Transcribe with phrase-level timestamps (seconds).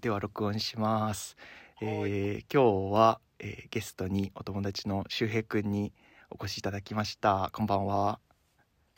[0.00, 1.36] では録音します。
[1.82, 5.92] えー今日は、えーゲストにお友達の周平くんに
[6.30, 7.50] お越しいただきました。
[7.52, 8.18] こんばんは。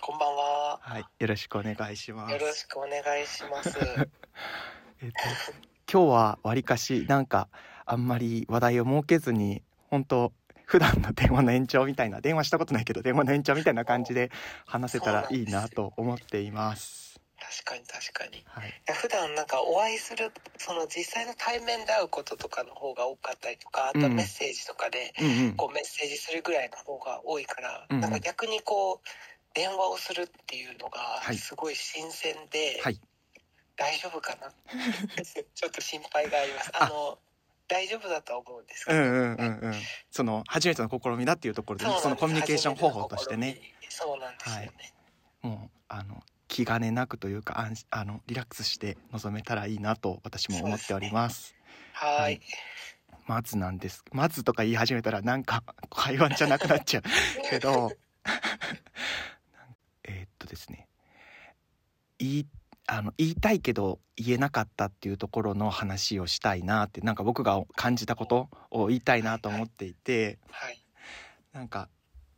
[0.00, 0.78] こんばんは。
[0.80, 2.32] はい、よろしくお願いします。
[2.32, 3.76] よろしくお願いします。
[5.02, 5.18] えっと、
[5.92, 7.48] 今日はわりかし、なんか、
[7.84, 9.60] あんまり話題を設けずに、
[9.90, 10.32] 本当
[10.66, 14.30] 普段の電話の延長みたいな、電話したことないけど、電話の延長みたいな感じで
[14.66, 17.11] 話せたらいいなと思っています。
[17.42, 18.38] 確かに確かに。
[18.38, 18.82] いはい。
[18.86, 25.12] や普段なんかお会いする、その実際の対面で会うこととかの方が多かったりとか、あとうんメッセージとかで。
[25.56, 29.08] こうメッセージするぐらいの方が多いから、うんうんなんか逆にこう、
[29.54, 33.00] 電話をするっていうのがはいすごい新鮮で、はい。
[33.76, 34.52] 大丈夫かな？
[35.54, 36.70] ちょっと心配があります。
[36.74, 37.18] ああの、
[37.68, 38.98] 大丈夫だとは思うんですけど。
[38.98, 39.82] うんうんうんうん。
[40.10, 43.58] その、初めての試みだっていうところでね、そのコミュニケーション方法としてね、。
[43.88, 44.94] そうなんですよね。
[45.40, 46.22] もう、あの、
[46.52, 51.54] 気兼ねなくというか、あの、リラックスして臨めたらいいなと私も思っております。
[51.94, 52.22] はい。
[52.22, 52.40] はい
[53.24, 54.04] まずなんです。
[54.10, 57.02] まずとか言い始めたらなんか会話じゃなくなっちゃう
[57.48, 57.92] けど、
[60.02, 60.88] えーっとですね、
[62.18, 62.46] 言い、
[62.88, 70.84] あの、言いたいけど言えなかったっていうところの話をしたいなって、なんか僕が感じたことを言いたいなと思っていて、はい。
[71.52, 71.88] なんか、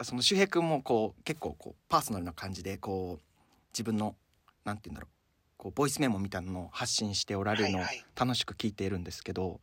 [0.03, 3.34] その周平くんもこう、結構こう、パーソナルな感じで、こう、
[3.75, 4.17] 自分の、
[4.65, 5.11] なんて言うんだろう、
[5.59, 9.61] こう、ボイスメモみたいなのを発信しておられるのをはいはい楽しく聞いているんですけど、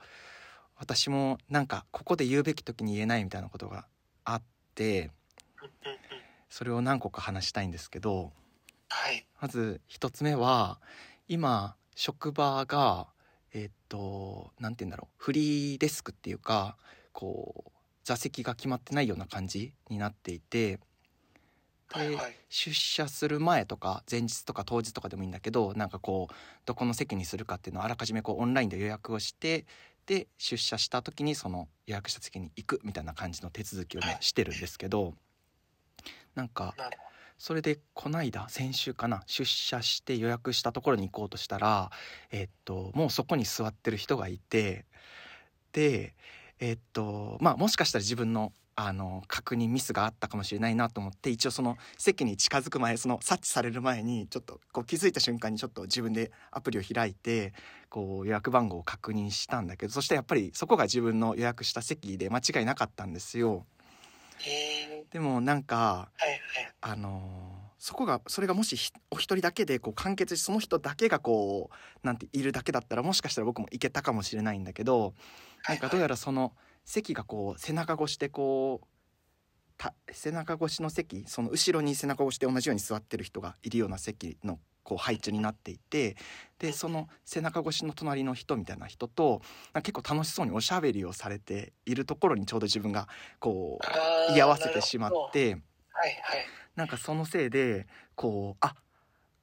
[0.75, 3.87] 私もなんか、ここで言うべき時に言えないみたいなことが
[4.25, 4.41] あっ
[4.75, 5.11] て。
[6.51, 8.33] それを何個か話したいんですけど、
[8.89, 9.25] はい。
[9.39, 10.81] まず一つ目は、
[11.29, 13.07] 今、職場が、
[13.53, 16.75] えっと、なんて言うんだろう、フリーデスクっていうか、
[17.13, 17.71] こう、
[18.03, 20.79] 座席が決まってないような感じになっていて、
[21.99, 22.17] で。
[22.49, 26.33] 出社する前とか前日とか当日とかでもいいんだけどなんかこう
[26.65, 29.65] どこの席にするかっていうのをあらかじめこうオンラインで予約をして
[30.05, 35.13] で出社した時にその予約した席に行くみたいな感じの手続きをねはいしてるんですけど
[36.35, 36.75] なんか
[37.37, 41.89] それでこないだ先週かな出社して予約したところに行こうとしたら
[42.31, 44.85] えっともうそこに座ってる人がいて
[45.71, 46.13] で
[46.59, 57.53] えっとまあもしかしたら自分のあの確認ミスがあったかもしれないなと思って一応その席に近づく前その察知される前にちょっとこう気づいた瞬間にちょっと自分でアプリを開いて
[57.89, 63.65] こう予約番号を確認したんだけどそしてやっぱりそこが自分の予約した席で間違いなかったんですよ。
[65.11, 66.39] でもなんかはいはい。
[66.81, 75.15] あのーそこがそれがもしひお一人だけでこう完結しその人だけがこうなんているだけだったらもしかしたら僕も行けたかもしれないんだけど
[75.67, 76.53] なんかどうやらその
[76.85, 78.87] 席がこう背中越しでこう
[79.77, 86.17] た背中越しの席その後ろに背中越しで同じように座ってる人がいるような席のこう配置になっていて
[86.59, 89.41] でその背中越しの隣の人みたいな人と
[89.75, 93.07] 結構楽しそうにおしゃべりをされているところにちょうど自分が
[93.39, 95.11] こう居合わせてしまっ。
[95.31, 95.57] て。
[95.93, 96.45] はいはい。
[96.75, 98.75] なんかそのせいで、こう、あ、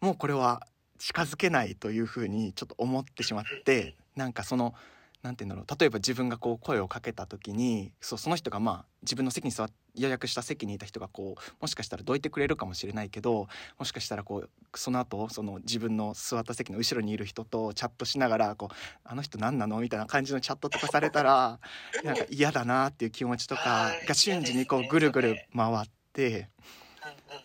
[0.01, 0.67] もうこれは
[0.99, 4.75] 近づけないというふうにちょっと思ってしまって、なんかその、
[5.23, 18.75] なんて言うんだろう、例えば自分がこう声をかけた時に、そう、その人がまあ自分の席に座っ予約した席にいた人がこう、もしかしたらどいてくれるかもしれないけど、もしかしたらこう、その後、その自分の座った席の後ろにいる人とチャットしながら、こう、
[19.05, 19.81] あの人何なの？
[19.81, 21.59] みたいな感じのチャットとかされたら、
[22.05, 26.49] なんか嫌だなっていう気持ちとかが瞬時にこうぐるぐる回って、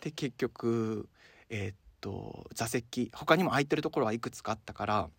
[0.00, 1.08] で結局
[1.48, 5.10] えーっと座席他にも空いてるところはいくつかあったから。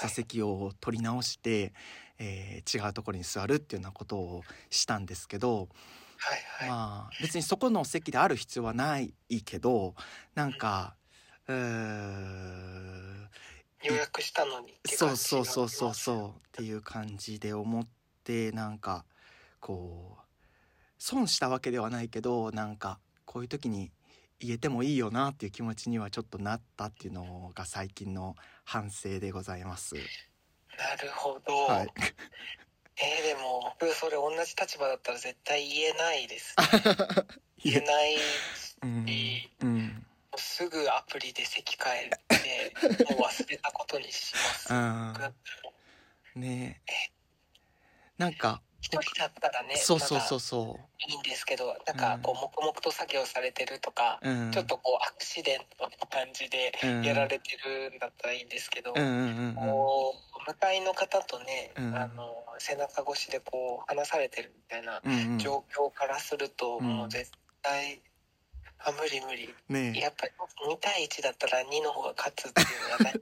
[0.00, 1.72] 座席を取り直して、
[2.18, 5.68] えー違うところに座るっていうようなことをしたんですけど、
[6.18, 6.68] はいはい。
[6.68, 9.12] まあ別にそこの席である必要はない
[9.44, 9.94] けど
[10.34, 10.96] なんか
[11.46, 13.28] うー
[13.84, 15.94] 予約したのにそうそうそうそうう。
[15.94, 17.86] そうっていう感じで思っ
[18.24, 19.04] てなんか
[19.60, 20.22] こう
[20.98, 23.92] 損したわけではないけどなんかこういう時に
[24.38, 29.94] 言えてもいいよなっていう気持ちにはちょっとなったっていうのが最近の反省でございます。
[29.94, 30.00] な
[31.02, 31.66] るほど。
[31.66, 31.88] はい。
[32.98, 36.54] えー、でも、僕それ同じ立場だったら絶対言えないです。
[37.62, 38.16] 言えない。
[38.82, 40.06] うんいうん
[40.38, 42.74] すぐアプリで席変えて、
[43.14, 46.38] もう忘れたことにします。
[46.38, 47.10] ねえ
[48.18, 50.40] なんか一人だったらね、そうそうそうう。
[50.40, 50.78] そ
[51.08, 54.30] いいんですけど、なんかこう、黙々と作業されてるとか、う。
[54.30, 54.52] うん。
[54.52, 59.54] ちょっとこう、アクシデントの感じでうんやられてるんだったらいいんですけど、うん。
[59.58, 65.02] こう、向かいの方とね、うんあの、背中越しでこう、話されてるみたいな
[65.38, 67.32] 状況からすると、うんもう絶
[67.62, 68.00] 対、
[68.86, 69.52] あ無理無理。
[69.68, 70.00] ねえ。
[70.00, 70.32] やっぱり
[70.72, 73.20] 2対1だったら2の方が勝つっていうのは大体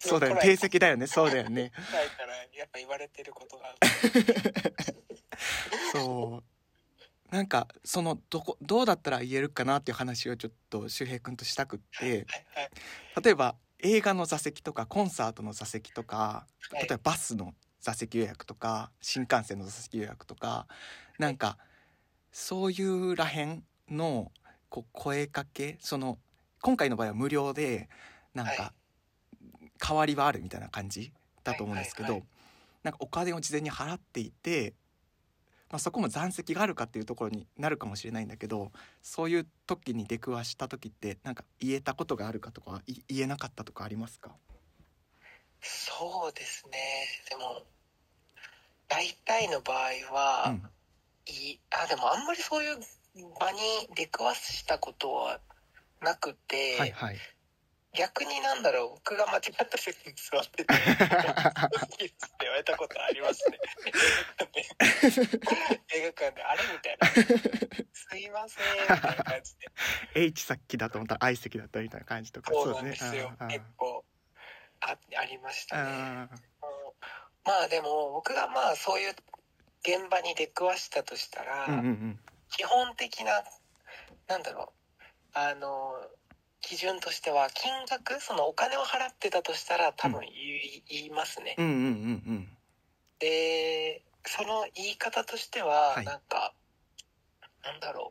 [0.00, 0.40] そうだよね。
[0.44, 1.06] 定石だよね。
[1.06, 1.70] そうだよね。
[1.92, 3.74] ないからやっぱ言われてることが
[5.92, 6.44] そう。
[7.34, 11.86] なんかそのどこどうだったら言えるかなっていう話をちょっと周平君としたくって。
[11.98, 12.70] はいはい。
[13.22, 16.80] 例えば映画の座席とかコンサートの座席とかはい。
[16.80, 20.66] 例えばバスの座席予約とか新幹線の座席予約とか
[21.18, 21.58] なんか
[22.30, 24.32] そういうらへんの
[24.68, 26.18] こう声かけその
[26.60, 27.88] 今回の場合は無料で
[28.34, 28.72] なんはか
[29.78, 31.12] 代わりはあるみたいな感じ
[31.44, 32.22] だと思うんですけど
[32.82, 34.74] なんかお金を事前に払っていて、
[35.70, 38.72] まあ、そこも残席があるかっていうところになるかもしれないんだけど
[39.02, 44.30] そういう時に出くわした時ってなんか言えたことがあるかとかい言えなかったとかありますか？
[45.60, 46.78] そうですね。
[47.30, 47.62] でも
[48.88, 49.78] 大体の場合
[50.14, 50.62] は、うん。
[51.26, 52.76] いいあでもあんまりそういう
[53.14, 53.58] 場に
[53.94, 55.40] 出くわしたことは
[56.00, 57.18] なくて、はいはい。
[57.94, 63.58] 逆になんだろう僕が間違った席に座ってて「好きです」って言われたことありますね。
[65.94, 67.06] 映画館で「あれ?」みたいな
[67.92, 69.68] 「すいません」みたいな感じで。
[70.14, 72.50] H さっきだと思ったら I 席だったみたいな感じとか。
[72.54, 73.30] そうなんですよ。
[73.38, 74.06] あー結構
[74.80, 75.82] あありましたね。
[75.82, 76.28] あ
[77.44, 79.14] まあでも僕がまあそういう
[79.82, 82.20] 現場に出くわしたとしたら、ーうんうんうん
[82.56, 83.42] 基本的な
[84.28, 85.38] なんだろう。
[85.38, 85.94] あの
[86.60, 91.54] 基準としては金額そのお金を払ってたとしたら多分言い,、言いますね。
[91.58, 91.88] うんうんうんう
[92.34, 92.58] ん。
[93.18, 96.06] でその言い方としては、はい。
[96.06, 96.54] なんか
[97.64, 98.10] なんだろ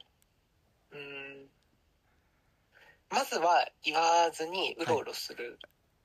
[0.91, 0.97] う。
[0.97, 1.51] うーん。
[3.09, 5.59] まずは言わずにうろうろする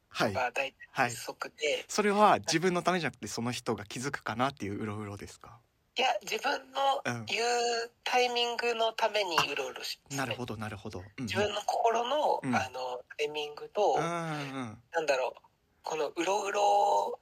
[0.08, 0.32] はい。
[0.34, 1.10] のが大はい。
[1.10, 5.60] 体鉄則で、それは自分のためじゃなくてその人が気づくかなっていううろうろですか？
[5.98, 7.24] い、や自分のうん。
[7.26, 12.54] 言うタイミングのためにうろうろします、ね、なるほどなるほど、うんうん、自分の心の,、うん。
[12.54, 15.40] あのタイミングと、うんうんなんだろう
[15.82, 17.20] このうろうろ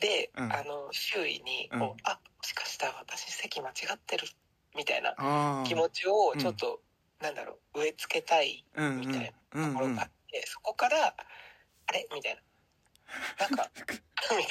[0.00, 0.52] で、うん。
[0.52, 4.28] あの周囲にこう、うんあもしかしたら私席間違ってる
[4.76, 6.80] みたいな気持ちをちょっと、
[7.20, 9.72] なんだろう植え付けたいうんうんみたいうんうん。
[9.72, 12.06] ところがあって、そこからあれ？
[12.14, 13.46] みたいな。
[13.48, 13.70] なんか
[14.38, 14.44] み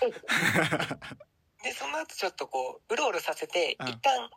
[0.00, 0.98] たいな
[1.62, 3.88] でその後ちょっとこううろうろさせて、うん。
[3.88, 4.30] 一旦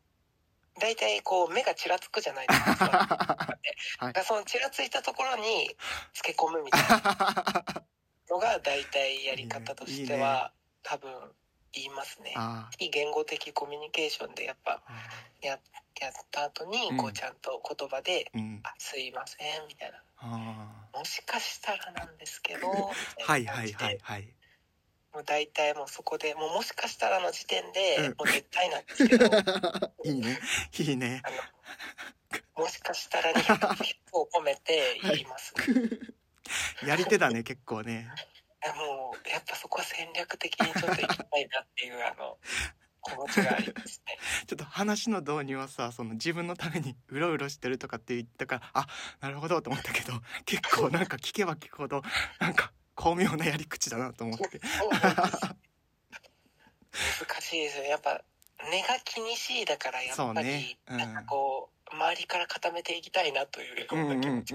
[0.80, 2.76] 大体こう目がちらつくじゃないですか。
[4.00, 4.14] はい。
[4.14, 5.76] だからそのちらついたところに
[6.14, 7.66] つけ込むみたいな。
[8.30, 11.36] のが大体やり方としては多分
[11.74, 12.34] 言いますね。
[12.36, 15.46] あ非言語的コミュニケーションでやっぱー。
[15.48, 15.60] や
[16.00, 16.98] やった後にうん。
[16.98, 20.04] こうちゃんと言葉でうん「あすいません」みたいな。
[20.18, 22.70] あ「もしかしたらなんですけど」
[23.22, 24.34] はいいはいはいはい
[25.14, 28.06] もう大体もうそこでもうもしかしたらの時点でうん。
[28.06, 29.26] もう絶対なんですけど。
[30.04, 30.40] いいね。
[30.80, 31.22] いいね。
[32.56, 36.00] もしかしたらに100を込めて言いますね。
[36.88, 38.08] やり手だね結構ね。
[38.64, 42.38] いやもうやっぱそこは戦略的にちょっと行きたいなっていうあの
[43.04, 44.18] 気持ちがありますね。
[44.48, 48.88] ちょっと話の導入はさその自分のためにうろうろしてるとかって言ったからあ
[49.20, 50.14] なるほどと思ったけど
[50.46, 52.02] 結構なんか聞けば聞くほど
[52.40, 54.60] なんか巧妙なやり口だなと思って。
[56.94, 57.84] 難しいですよ。
[57.86, 58.22] やっぱ
[58.70, 60.78] 根が気にしいだからやっぱり、ね。
[60.90, 60.98] うん。
[60.98, 64.54] なんかこう周りから固めていきたいなというような気持ち。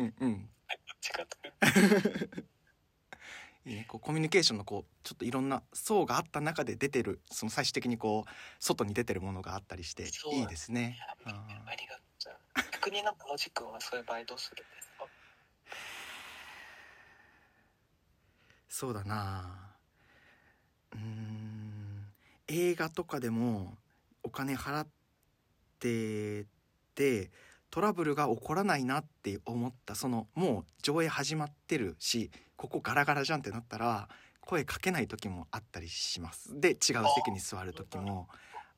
[3.89, 10.99] コミュニケーションのこうちょっといろんな層があった中で出てるその最終的にこう外に出てるものがあったりしていいですね。
[11.25, 12.05] とあーありがとう。
[12.19, 14.88] ございます逆になんか野地君はそういう場合どうするんです
[18.79, 19.45] そうだな。
[20.95, 22.05] うん。
[22.47, 23.75] 映画とかでも
[24.23, 24.87] お金払っ
[25.81, 26.47] て
[26.95, 27.33] て
[27.71, 29.97] トラブルが起こらないなって思った。
[29.97, 34.09] そのもう上映始まってるしここガラガラじゃんってなったら
[34.43, 36.61] 声かけない時もあったりします。
[36.61, 36.77] で違う
[37.17, 38.29] 席に座る時も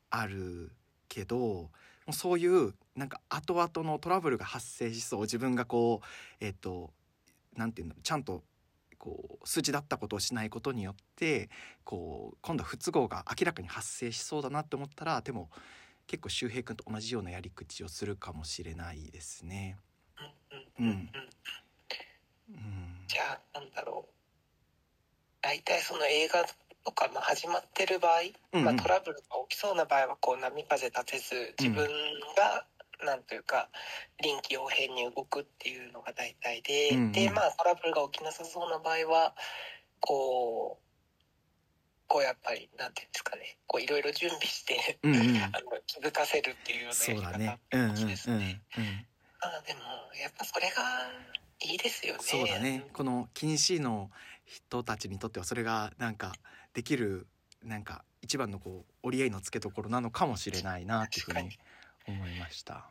[0.09, 0.71] ある
[1.09, 1.69] けども
[2.07, 5.21] うそういうなんか後々のトラブルが発生しそう。
[5.21, 6.07] 自分がこう
[6.43, 6.89] えっ、と
[7.55, 8.41] なんていうんだろうちゃんと
[9.01, 11.49] こう数値だったことをしないことによって
[11.83, 15.49] こう今度は不都合が明らかに発生しそうだなって思ったらでも
[16.05, 19.79] 結構周平君と同じようなやり口をするかもしれないですね。
[20.79, 21.09] うんうんうんうん。
[22.49, 22.55] うん。
[22.55, 23.05] うん。
[23.07, 24.13] じゃあなんだろう。
[25.41, 26.45] 大体その映画
[26.85, 28.19] とかまあ始まってる場合、
[28.53, 28.65] うんうん。
[28.65, 31.87] まあ、トラブルが起きそうな場合はこう波風立てず自分
[32.37, 32.67] が
[33.05, 33.69] なんというか
[34.21, 37.11] 臨機応変に動くっていうのが大体で、うんうん。
[37.11, 39.35] でまあトラブルが起きなさそうな場合は
[39.99, 40.91] こう
[42.11, 47.59] 構やっぱりなんていうんですかねこういろいろ準備して あの気づかせるっていうようなやり方だね。
[47.71, 48.61] うんうんうんですね。
[48.77, 49.07] うん
[49.43, 49.79] あでも
[50.21, 51.09] やっぱそれが
[51.61, 52.19] いいですよね。
[52.21, 52.85] そうだね。
[52.93, 54.11] このキニシーの
[54.45, 56.33] 人たちにとってはそれがなんか
[56.73, 57.27] できる
[57.63, 61.57] なんか一番のこう折り合いのつけどころなのかもしれないなっていうふうに
[62.07, 62.85] 思いました。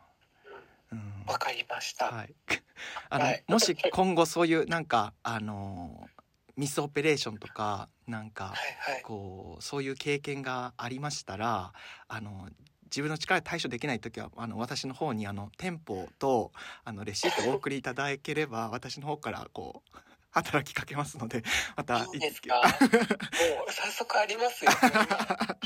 [0.92, 1.24] うん。
[1.26, 2.34] わかりました、はい、
[3.08, 3.44] あの、はい。
[3.48, 6.08] もし 今後そういうなんかあの
[6.56, 9.02] ミスオペレーションとかなんかはいはい。
[9.02, 11.72] こうそういう経験がありましたら
[12.08, 12.48] あの
[12.84, 16.52] 自分の力で対処できない時はあの私の方にあの店舗と
[16.84, 19.98] あのレシートをお送りいただければ私の方からこう
[20.32, 21.42] 働きかけますので
[21.76, 22.56] またいいんですつか。
[22.56, 22.62] も
[23.68, 24.70] う早速ありますよ。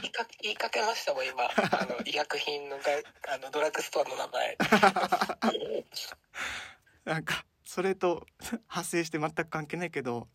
[0.01, 1.45] 言いか言いかけましたもん今。
[1.45, 2.85] あの 医薬品のが
[3.29, 4.57] あのドラッグストアの名前。
[7.05, 8.27] なんかそれと
[8.67, 10.29] 発生して全く関係ないけど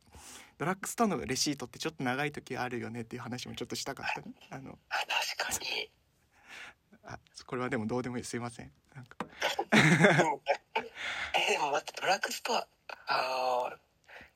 [0.60, 4.34] ドラッグストアのレシートってちょっと長い時あるよねっていう話もちょっとしたかったね。
[4.52, 4.98] あのあ
[5.38, 5.92] 確かに。
[7.04, 7.18] あ
[7.48, 8.72] これはでもどうでもいいすいません。
[8.94, 9.18] なんか。
[11.34, 12.68] えでも待ってドラッグストア
[13.08, 13.89] あー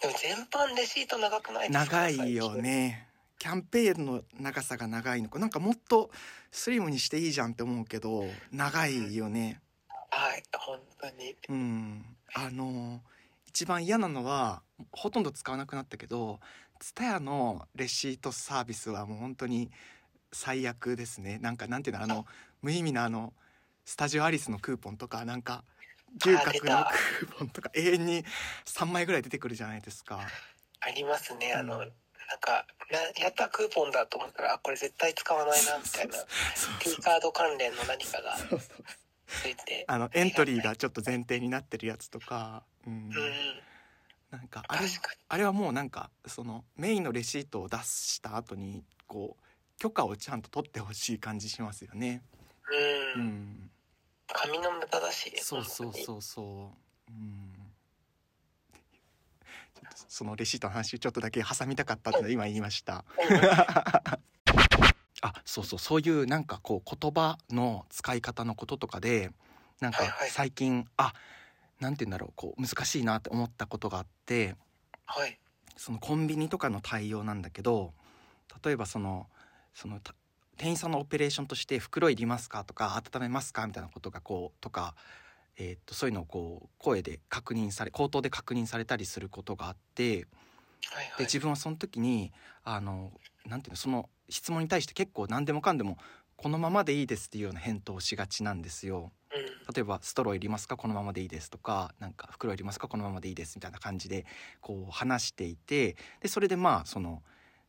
[0.04, 1.96] でも全般レシート長くないですか？
[1.96, 3.08] 長いよね。
[3.40, 5.40] キャンペーンの長さが長いのか。
[5.40, 6.12] なんかもっと
[6.52, 9.62] スリムにしていいじゃんって思うけど長いよね。
[10.10, 10.44] はい。
[10.58, 11.38] 本当に。
[11.48, 12.06] うん。
[12.34, 13.02] あの
[13.48, 16.42] 一番嫌なのはほとんど使わなくなったけど
[16.82, 19.72] TSUTAYA のレシートサービスはもう本当に
[20.34, 21.40] 最悪ですね。
[21.42, 22.26] なんかなんていうのあの
[22.62, 23.32] 無意味なあの
[23.86, 25.64] スタジオアリスのクーポンとかなんか
[26.16, 26.86] 牛角の
[27.20, 28.26] クーポンとか永遠に
[28.66, 30.20] 3枚ぐらい出てくるじゃないですか。
[30.80, 31.54] ありますね。
[31.54, 31.94] あの、うん。
[32.30, 36.14] なんかなやったクーポンだと思ったらあこれ絶対使わないなみたいな。
[36.56, 38.36] そう P カード関連の何かが
[39.28, 39.86] ついて。
[39.88, 43.12] あのエントリーがちょっと前提になってるやつとか、うん、うん。
[44.32, 44.88] なんかあれ
[45.30, 52.24] あれはもうなんかそのメインのレシートを出した後にこう許可をちゃんと取ってほしい感じしますよね。
[53.16, 53.72] うん、うん、
[54.28, 57.12] 紙の無駄だしそうそうそうそう。
[57.12, 57.54] うん。
[60.08, 63.04] そのレシートの話ちょっとだけ挟みたかったって今言いました。
[65.22, 69.32] あ、そうそうそういうなんかこう言葉の使い方のこととかで
[69.80, 71.14] なんかはいはい最近、あ、
[71.80, 74.56] なんて言うんだろうこう難しいなって思ったことがあって。
[75.06, 75.38] はい
[75.78, 77.94] そのコンビニとかの対応なんだけど
[78.64, 79.28] 例えばその
[79.74, 80.14] そのた
[80.58, 84.96] 店員さんのオペレーションとして「袋いりますか?」とか「温めますか?」みたいなことがこうとか、
[85.58, 90.28] えーっとそういうのをこう声で確認され口頭で確認されたりすることがあって
[90.92, 92.32] はいはいで自分はその時に
[92.64, 93.12] あの
[93.46, 95.98] なんていうのその質問に対して結構何でもかんでも
[96.36, 99.12] 「このままでいいです」っていうような返答をしがちなんですよ。
[99.36, 99.44] うん
[99.74, 100.76] 例えば「ストローいりますか？
[100.76, 102.88] このままでいいです」とか「なんか袋いりますか？
[102.90, 104.26] このままでいいです」みたいな感じで
[104.62, 107.24] こう話していてでそれでまあその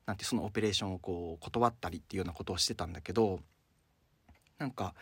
[0.06, 3.40] なんてそのオペレーションをこう断ったりっていうようなことをしてたんだけど
[4.58, 4.94] なんか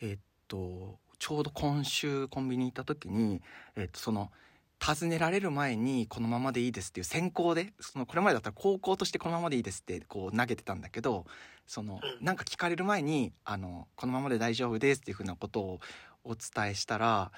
[0.00, 3.40] えーっとちょうど今週コンビニ行った時に、
[3.76, 4.30] えーっとその
[4.82, 11.24] 尋ねられる前にこのままでいいですっていう先行でそのこれまでだったら高校としてこのままでいいですってこう投げてたんだけど
[11.68, 15.80] そのなんか聞かれる前にあのこのままで大丈夫ですっていうふうなことを
[16.24, 17.30] お伝えしたら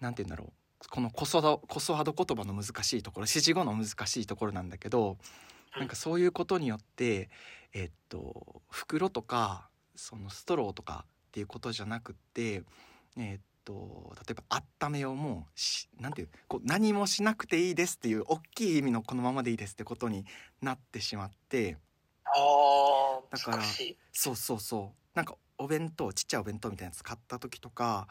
[0.00, 5.18] なんて言うんだろうこのコソワド言葉の難しいところ指示語の難しいところなんだけど
[5.78, 7.28] なんかそういうことによって
[7.72, 12.62] えっと袋とかそのストローとかっていうことじゃなくって
[13.18, 20.24] えっと例えば温めようもしなんていうこう何もしなくていいですっていう大きい意味のこのままでいいですってことに
[20.62, 21.76] なってしまって
[22.24, 23.62] あだから
[24.12, 25.16] そうそうそう。
[25.16, 28.08] なんかお弁当ちっちゃいお弁当みたいなやつ買った時とか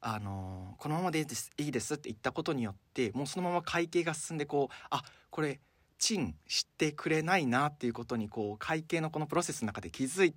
[0.00, 5.60] あのーこのままでいいですいいですって言ったことによってもうそのまま会計が進んでこうあこれ
[5.98, 10.34] チンしてくれないなっていうことにこう会計のこのプロセスの中で気づい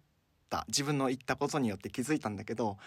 [0.50, 0.66] た。
[0.70, 2.78] 自分の言ったことによって気づいたんだけど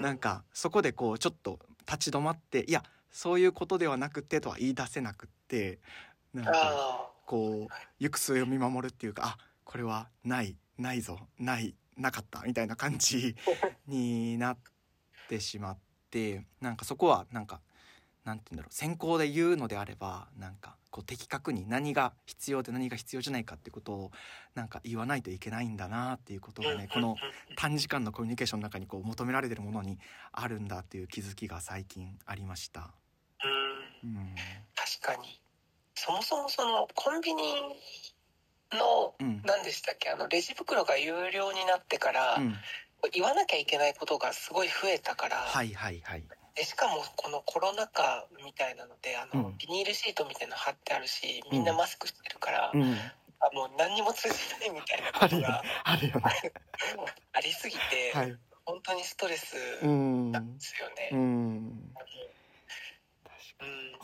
[0.00, 5.80] なんかそこでこうちょっと立ち止まっていやそういうことではなくてとは言い出せなくって
[6.32, 13.36] なんかあこう行く末を見守るっていうかあこれはないないぞないなかったみたいな感じ
[13.86, 14.56] になっ
[15.28, 15.78] てしまっ
[16.10, 17.60] てなんかそこはなんか
[18.30, 24.10] なんて言うんだろう先行で言うのであればなんかこう的確に何が必要で何が必要じゃないかってことを
[24.54, 27.16] なんか言わないといけないんだなっていうことあがねこの
[27.58, 29.98] 短時間のコミュニケーションの中にこう求められてるものに
[30.30, 32.94] あるんだっていう気づきが最近ありました。
[34.02, 34.10] うん。
[34.10, 34.34] うん、
[34.76, 35.40] 確かに。
[35.96, 37.42] そもそもそのコンビニ
[38.72, 42.54] のうん、何でしたっけあのレジ袋が有料になってから、うん、
[43.12, 46.24] 言わなきゃいけないことがすごい増えたから、はいはいはい。
[46.54, 49.58] でしかもこのコロナ禍みたいなのであの、うん。
[49.58, 52.96] ビニールシートみたいなの貼ってあるしみんなマスクしてるから、うん、
[53.40, 56.22] かもう何にも通じないみたいなことがあるよね。
[57.32, 58.36] ありすぎて、はい。
[58.66, 60.30] 本当にストレスうん。
[60.30, 61.08] なんですよね。
[61.12, 61.92] ううん。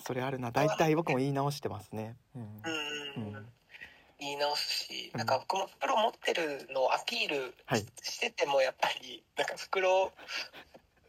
[0.05, 0.51] それあるな。
[0.51, 2.17] 大体僕も言い直してますね。
[2.35, 2.63] うん。
[4.19, 5.19] 言い直すし、うん。
[5.19, 7.87] なんか僕も袋持ってるのをアピールはい。
[8.03, 10.13] しててもやっぱりなんか袋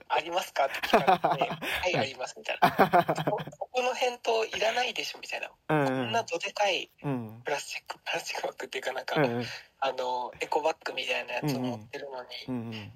[0.10, 0.66] ありますか？
[0.66, 2.72] って聞かれて「はいあります」みたいな
[3.60, 7.42] 「ここの返答いらないでしょ」みたいな、うんこんなどでかいうん。
[7.44, 9.46] プラスチックプラスチックバッグっていうかなんか、うんうん。
[9.80, 12.86] あのエコバッグみたいなやつを持ってるのに、うんうん。
[12.88, 12.92] っ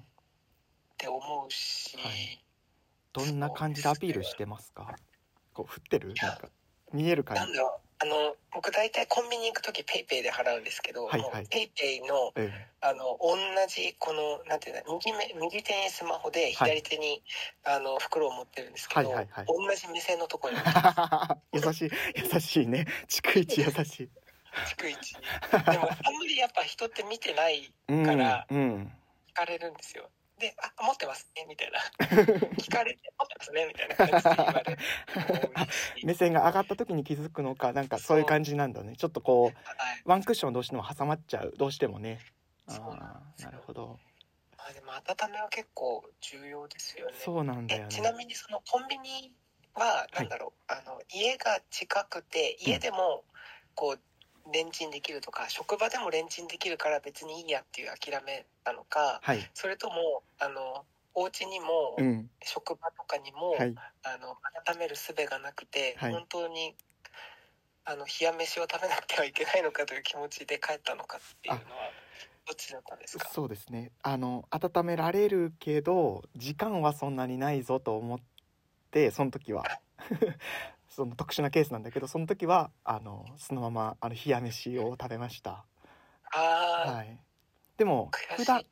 [0.96, 2.44] て思うし、はい。
[3.12, 4.96] どんな感じでアピールしてますか？
[5.52, 6.14] こう振ってる？
[6.14, 6.48] なんか
[6.92, 7.40] 見える感じ。
[7.42, 11.46] なんだろうあの僕大体コンビニ行く時ペイペイで払うんですけど、はいはい。
[11.46, 13.36] ペイペイのうんあの同
[13.68, 17.22] じこのなんていうの右目右手にスマホで左手に、
[17.64, 19.46] あの袋を持ってるんですけど、はいはいはい。
[19.46, 20.60] 同じ目線のところに。
[21.64, 21.90] 優しい
[22.34, 22.86] 優しいね。
[23.06, 24.10] 逐一優しい。
[24.76, 25.14] 逐一。
[25.14, 28.92] でもあんまりやっぱ人って見てないうんからうん
[29.28, 30.10] 聞かれるんですよ
[30.42, 31.78] で「あ持ってますね」みたいな。
[32.58, 34.78] 聞かれて「持ってますね」みたいな感じで言われ
[36.04, 38.96] 目線が上がった時に気づくのかなんかそういう感じなんだね。
[38.96, 40.02] ちょっとこうはい。
[40.04, 42.18] ワンクッションどうしても挟まっちゃうどうしてもね。
[42.66, 44.00] ああなるほど。
[44.58, 47.14] まあでも温めは結構重要ですよね。
[47.18, 47.86] そうなんだよね。
[47.88, 49.32] えちなみにそのコンビニ
[49.74, 53.24] はなんだろう、あの家が近くて家でも
[53.74, 54.00] こう
[54.50, 59.50] レンチンできるとか、職場でもレンチンできるから別にいいやっていう諦めなのかはい。
[59.54, 60.84] それともあの
[61.14, 62.30] お家にも、うん。
[62.42, 63.74] 職場とかにも、はい。
[64.02, 66.12] あの温める術がなくて、はい。
[66.12, 66.74] 本当に
[67.84, 71.90] あの冷や飯を食べなくてはいけないのかという気持ちで帰ったのかっていうのは
[72.46, 73.28] どっちだったんですか？
[73.28, 73.90] そうですね。
[74.02, 78.18] あの温められるけど時間はそんなにないぞと思っ
[78.90, 79.64] てその時は
[80.94, 85.64] その特殊なケースなんだけどその時はあのそのままあの冷や飯を食べました。
[86.30, 87.18] はい。
[87.78, 88.66] でも普段ね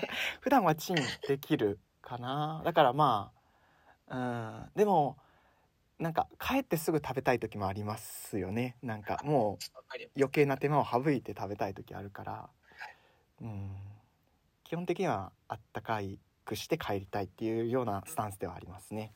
[0.40, 0.96] 普段はチン
[1.28, 2.62] できるかな。
[2.64, 3.30] だからま
[4.08, 4.70] あうん。
[4.74, 5.18] でも
[5.98, 8.76] なんか帰ってすぐ食べたい時もありますよね。
[8.82, 12.48] なんかもう余計な手間を省いて食べたい時あるから。
[13.42, 13.76] うん。
[14.64, 19.12] 基本的にはあったかいくして帰りたいっていうようなスタンスではありますね。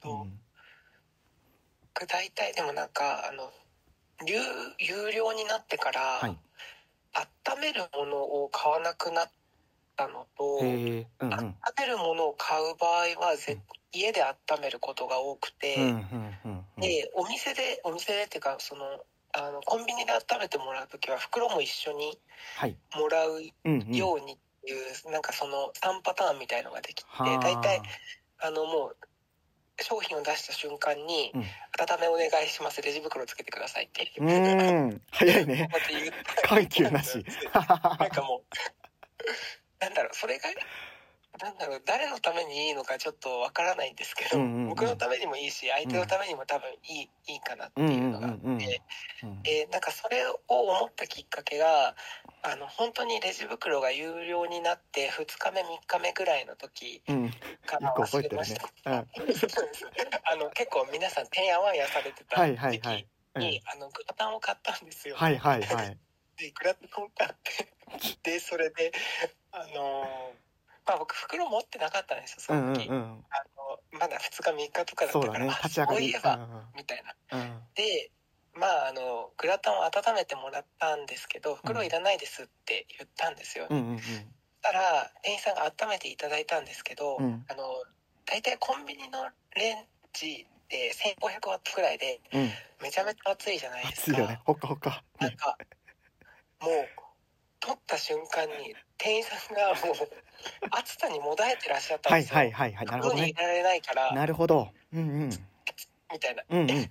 [0.00, 0.22] ど。
[0.22, 0.40] ううん
[2.02, 3.50] 僕大体でもなんかあの
[4.26, 4.36] 有
[4.78, 6.38] 有料になってから、はい。
[7.54, 9.30] 温めるものを買わなくなっ
[9.96, 11.32] たのと、うんうん。
[11.32, 13.62] 温めるものを買う場合はぜ、うん。
[13.92, 15.90] 家で温めることが多くて、うんうん
[16.44, 16.80] うんうん。
[16.80, 18.84] でお店でお店でっていうかその
[19.34, 22.18] あのコンビニで温めてもらう時は袋も一緒に
[22.56, 22.76] はい。
[22.96, 23.94] もらううんうん。
[23.94, 27.82] ようにっていう、なんかその3パターンみたいのができてはあ大体
[28.40, 28.96] あのもう
[29.80, 31.40] 商品を出した瞬間にうん
[31.80, 32.82] 「温めお願いします。
[32.82, 34.12] レジ袋つけてください」って。
[34.18, 35.02] うーん。
[35.10, 35.68] 早いね。
[36.44, 37.24] 緩急なし。
[37.54, 37.60] な
[38.06, 38.56] んかもう
[39.80, 40.48] なんだろうそれが
[41.40, 44.68] なんだろう誰のためにいいのかちょっとわからないんですけど、うんうんうん。
[44.68, 48.66] 僕のためにもいいし相手のためにも多分いい,、いいかなっていうのがあって、うんうんうんう
[49.26, 49.30] ん。
[49.30, 51.94] うんえーなんかそれを思ったきっかけが
[52.42, 57.30] あの本当にレジ袋が有料になって2日目3日目ぐらいの時うん。
[57.66, 58.42] からよく覚えてるね。
[58.42, 58.90] 忘れました。
[58.90, 59.08] うん。
[60.32, 63.06] あの結構皆さんてんやわんやされてたはいはい時期はい。
[63.36, 65.16] に、うんあのグラタンを買ったんですよ。
[65.16, 65.98] はいはいはい。
[66.36, 67.72] でグラタンを買って
[68.22, 68.92] でそれで
[69.52, 70.41] あのー
[70.86, 72.94] まあ僕袋持ってなかったんですよそうんの時、うん。
[72.94, 75.48] うんあのまだ2日3日とかだったから、あね。
[75.62, 75.98] 立ち上がり。
[75.98, 77.38] そういえば、うんみたいな。
[77.38, 77.60] うん。
[77.74, 78.10] で
[78.54, 83.98] まああのグラタンを温めてもらったんですけど袋いらないですって言ったんですよ、うんうんうん。
[83.98, 84.24] そし
[84.62, 87.44] たら店員さんが温めていただいたんですけど、うん。
[87.48, 87.64] あの
[88.26, 92.50] 大体コンビニのレンジで1500ワットくらいでうん。
[92.82, 94.18] めちゃめちゃ熱いじゃないですか。
[94.18, 94.40] 熱いよね。
[94.44, 95.56] ほかほかなんか
[96.60, 96.72] もう
[97.60, 99.94] 取った瞬間に店員さんがもう
[100.70, 103.20] 暑さにもだえてらっしゃったんですよ、はいはいはいはいなるほどね。
[103.20, 104.12] 袋にいられないから。
[104.12, 104.68] なるほど。
[104.92, 105.30] うんうん。
[105.30, 106.70] みたいな、うんうん。
[106.70, 106.90] え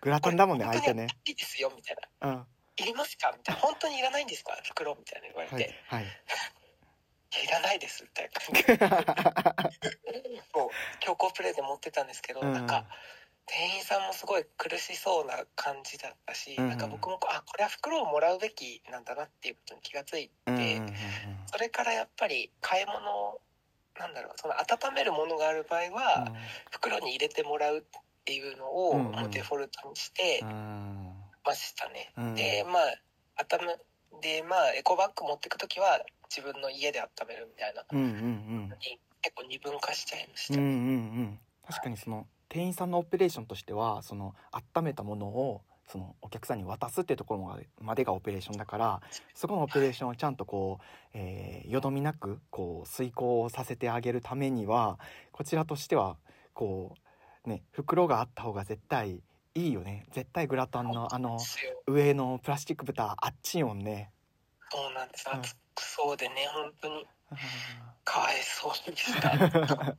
[0.00, 1.06] グラタンだもんね相手ね。
[1.24, 2.30] いいですよみたいな。
[2.30, 2.46] うん。
[2.76, 3.32] いりますか？
[3.36, 3.60] みたいな。
[3.60, 4.56] 本当にいらないんですか？
[4.64, 5.64] 袋みたいな言われて、はい。
[5.64, 6.04] い、はい。
[7.34, 8.90] やいらないですみたいな感じ
[10.12, 12.84] でもう強行プレイで持ってたんですけど、うんなんか
[13.46, 20.94] 店員さんもすごい苦しそうな感じだったし、うんなんか僕もあこれは袋をもらうべきなんだなっていうことに気がついて、うんうんうんうん
[21.52, 23.38] それからやっぱり買い物
[23.98, 26.32] なんだろうその温めるものがある場合は、
[26.70, 27.82] 袋に入れてもらうっ
[28.24, 29.12] ていうのをうんうん。
[29.12, 31.12] もうデフォルトにしてうん。
[31.44, 32.12] ましたね。
[32.16, 32.34] うん。
[32.34, 32.82] でまあ
[33.54, 33.76] 温め
[34.20, 36.00] でまあエコバッグ持ってく時は
[36.34, 37.84] 自分の家で温めるみたいな。
[37.92, 38.72] うんうん
[39.24, 40.58] 結構二分化しちゃいました。
[40.58, 40.72] うんうんう
[41.22, 41.40] ん。
[41.68, 44.34] 確かにその店員さんのオペレーションとしてはその
[44.76, 45.62] 温めたものを
[45.92, 49.02] そのお客さんに渡すっていうところまでがオペレーションだから
[49.34, 54.98] そこのオペレーションをちゃんとこう、えー、よどみなくこう遂行させてあげるためには
[55.32, 56.16] こちらとしては
[56.54, 56.96] こ
[57.44, 59.20] うね袋があった方が絶対
[59.54, 60.06] いいよね。
[60.12, 61.38] 絶対グラタンのあの
[61.86, 64.10] 上のプラスチック蓋あっちよんね。
[64.70, 65.28] そうなんです。
[65.30, 67.06] 熱くそうでね本当に。
[68.02, 69.30] かわいそうでした。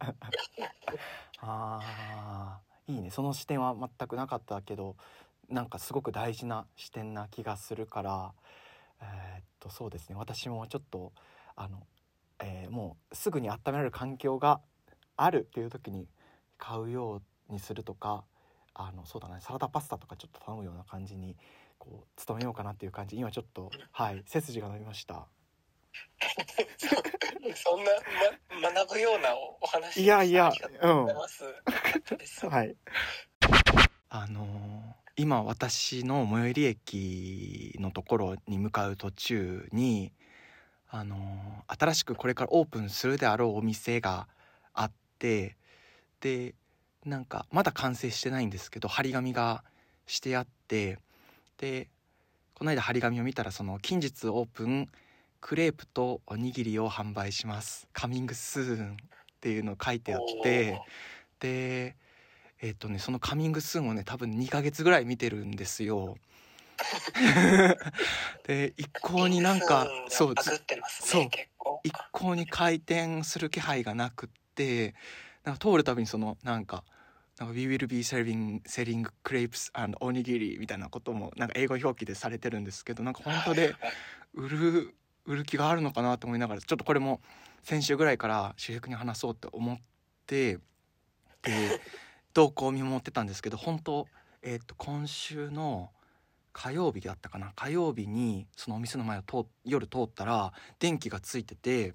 [1.41, 3.12] ああいいね。
[3.12, 4.95] その視点は全くなかったけど
[5.53, 8.33] なんかすごく大事な視点な気がするから
[9.01, 10.15] えー、っとそうですね。
[10.15, 11.13] 私もちょっと
[11.55, 11.85] あの、
[12.39, 14.61] えー、もうすぐに温められる環境が
[15.17, 16.07] あるっていう時に
[16.57, 18.23] 買うようにするとか
[18.73, 21.35] あのそうだねサラダパスタとかちょっと頼むような感じに
[21.77, 25.27] こう努めようかなっていう感じ今ちょっとはい背筋が伸びました。
[27.55, 27.91] そんな、
[28.61, 31.05] ま、学ぶようなお話いやいやうん。
[32.49, 32.75] はい。
[34.09, 40.12] あのー、今私の最寄り駅のところに向かう途中に
[40.89, 44.28] あのー、新しくこれからオープンするであろうお店が
[44.73, 45.56] あって
[46.19, 46.56] で
[47.06, 49.63] なんかまだ完成してないんですけど張り紙が
[50.08, 50.97] してあって
[51.58, 51.89] で
[52.56, 54.89] この間張り紙を見たらその近日オープン
[55.41, 57.89] クレープとおにぎりを販売します。
[57.91, 58.95] カミングスーンっ
[59.41, 60.82] ていうの書いてあって
[61.39, 61.97] で
[62.63, 66.15] えっ、とねそのカミングスーンをね多分2ヶ月ぐらい見てるんですよ。
[68.47, 70.34] で一向になんかそう、
[70.88, 71.30] そう。
[71.84, 74.95] 一向に回転する気配がなくって
[75.43, 76.86] なんか通るたびにそのなんか
[77.38, 83.76] なんか We will be selling, selling crepes and おにぎりみたいなこともなんか英語表記でされてるんですけどなんか本当で
[84.34, 84.95] 売る
[85.26, 87.19] 売る気があるのかなと思いながらちょっとこれも
[87.62, 89.78] 先週ぐらいから主役に話そうって思っ
[90.26, 90.60] て
[91.41, 91.82] で
[92.33, 94.07] 動向を見守ってたんですけど本当
[94.41, 95.91] えっ、ー、と今週の
[96.51, 97.51] 火曜日だったかな。
[97.55, 101.93] 火曜日にそのお店の前を通夜通ったら電気がついてて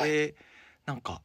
[0.00, 0.34] で
[0.86, 1.20] なんか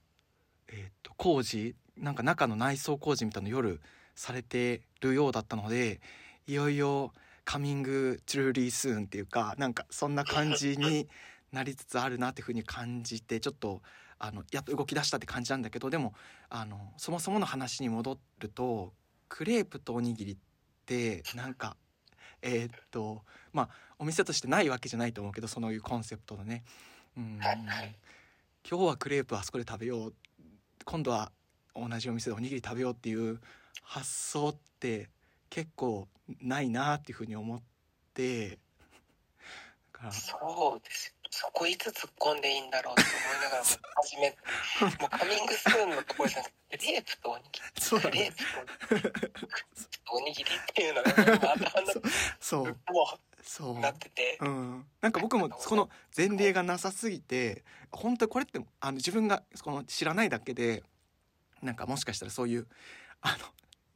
[0.67, 3.81] えっ、ー、と工事なんか中の内装工事みたいなの夜
[4.15, 6.01] されてるようだったので
[6.45, 7.13] いよいよ
[7.45, 11.07] カミングトゥルーリースーンっていうかなんかそんな感じに
[11.51, 13.81] なりつつあるなっていうふうに感じてちょっと
[14.19, 16.13] あのやっと動き出したって感じなんだけどでも
[16.49, 18.93] あのそもそもの話に戻ると
[19.30, 20.38] クレープとおにぎりっ
[20.86, 21.75] てなんか
[22.41, 26.63] えー、っとまあお店としてないわけじゃないと思うけどそういうコンセプトのね。
[27.17, 27.39] うん。
[28.69, 30.13] 今日はクレープあそこで食べよう。
[30.86, 31.32] 今度は
[31.75, 33.39] 同じお店でおにぎり食べようっていう
[33.82, 35.10] 発想って
[35.49, 36.08] 結構
[36.41, 37.62] ないなっていうふうに思っ
[38.13, 38.60] て。
[40.12, 43.68] そうですそこいつ突っ込んでいいんだろうって思いながらも
[44.04, 44.30] 始め
[45.02, 51.94] もうカミングスーンのところじゃなくてレープとおにぎりそうだ、ね、レープとおにぎりっていうのが頭の
[52.40, 52.72] そうも
[53.16, 53.20] う。
[53.44, 53.80] そう。
[53.80, 60.84] なってて、うん、なんか僕もその前例がなさすぎて本当にこれってあの自分がこの知らないだけで
[61.62, 62.68] なんかもしかしたらそういう
[63.22, 63.46] あの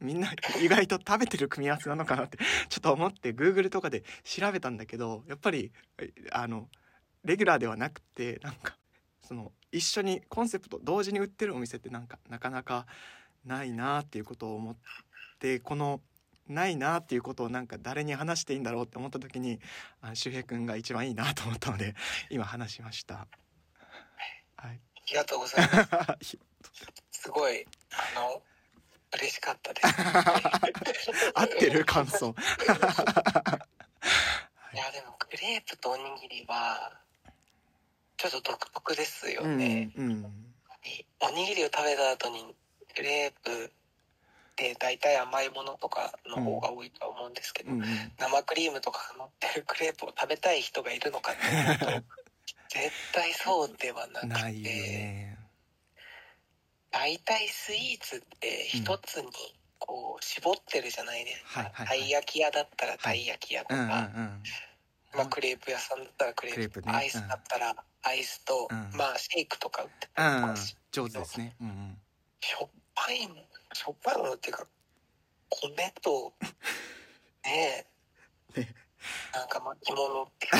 [0.00, 5.70] みんな意外と食べてる組み合わせなのかなってちょっと思って Google とかで調べたんだけどやっぱり
[6.32, 6.68] あの
[7.24, 8.76] レギュラーではなくてなんか
[9.22, 12.86] その一緒にコンセプト同時に売ってるお店ってなんかなかなか
[13.44, 14.76] ないなっていうことを思っ
[15.38, 16.00] てこの
[16.48, 19.60] ないなっていうことをなんか誰に話していいんだろうって思った時に
[20.00, 21.94] あ周平君が一番いいなと思ったので
[22.30, 23.26] 今話しました。
[24.56, 26.38] はい、ありがとうございます。
[27.10, 28.42] すごいあの
[29.14, 29.86] 嬉しかったです。
[31.34, 32.34] 合ってる感想。
[34.74, 36.98] いやでもクレープとおにぎりは
[38.30, 39.92] ちょっと独特ですよね。
[39.96, 40.34] うんうん、
[41.20, 42.54] おにぎりを食べた後に
[42.94, 43.70] クレープっ
[44.56, 47.86] て大体甘いものとかの方が多いとは思うんですけど、うんうん、
[48.18, 51.86] 生クリームとかが乗ってるクレープを食べたい人がいるのかっていうと
[52.68, 55.32] 絶対そうではなくて。
[56.92, 59.30] 大体スイーツって一つに
[59.78, 64.10] こう絞ってるじゃないですか、たい焼き屋だったらたい焼き屋とか、
[65.14, 70.54] まあ、クレープ屋さんだったらクレープ、ね、アイスだったらアイスと、うん、まあシェイクとか売ってたりとか
[70.90, 71.98] 上手ですね、うんうん、
[72.40, 73.34] しょっぱいも
[73.72, 74.66] しょっぱいものっていうか
[75.50, 76.34] 米と
[77.44, 77.86] ね
[78.56, 78.60] え。
[78.60, 78.74] ね。
[79.34, 80.58] なんか巻物っていうか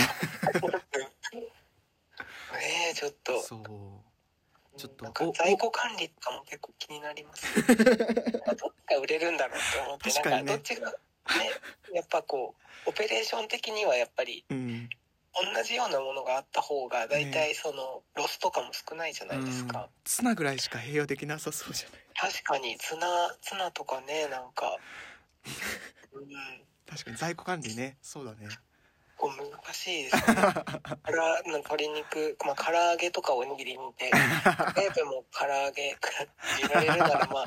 [2.58, 3.40] ねえちょっと。
[3.40, 4.12] そう。
[4.76, 10.96] ちょっと在庫管理とかも結構気になります どっちが売れるんだろうって思って、なんかどっちがね
[11.94, 12.54] やっぱこ
[12.86, 14.88] うオペレーション的にはやっぱり、うん、
[15.54, 22.00] 同じようなものがあった方が大体その、ロスとかも少ないじゃないですか、ツナぐらいしか併用できなさそうじゃない。
[22.14, 24.76] 確かにツナツナとかねなんか、
[26.12, 26.28] うん、
[26.86, 27.96] 確かに在庫管理ね。
[28.02, 28.48] そうだね。
[29.22, 30.20] こう難しいですね。
[30.34, 30.64] か
[31.06, 35.96] ら鶏肉、まあ、唐揚げとかおにぎりにて、クレープも唐揚げ、
[36.58, 37.44] 入れられるなら、まあ、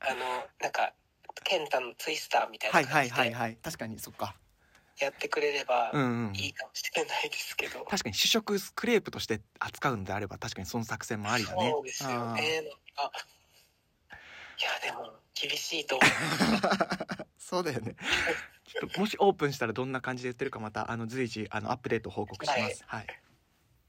[0.00, 0.92] あの、なんか、
[1.44, 3.48] ケンタのツイスターみたいはない感じではいはい。
[3.48, 4.34] はい確かにそっか。
[5.00, 6.36] やってくれればうんうん。
[6.36, 7.84] いいかもしれないですけど。
[7.84, 11.70] 確かに主食クレープとして扱うんであれば確かにその作戦もありだね。
[11.70, 12.14] そうですよね。
[12.16, 12.42] なんか
[14.62, 17.96] いや、でも、厳しいと思あー そうだよね。
[18.64, 22.84] ちょっともしオープンしたらどんな感じで言ってるかまたあの随時あのアップデート報告します。
[22.86, 23.06] はい、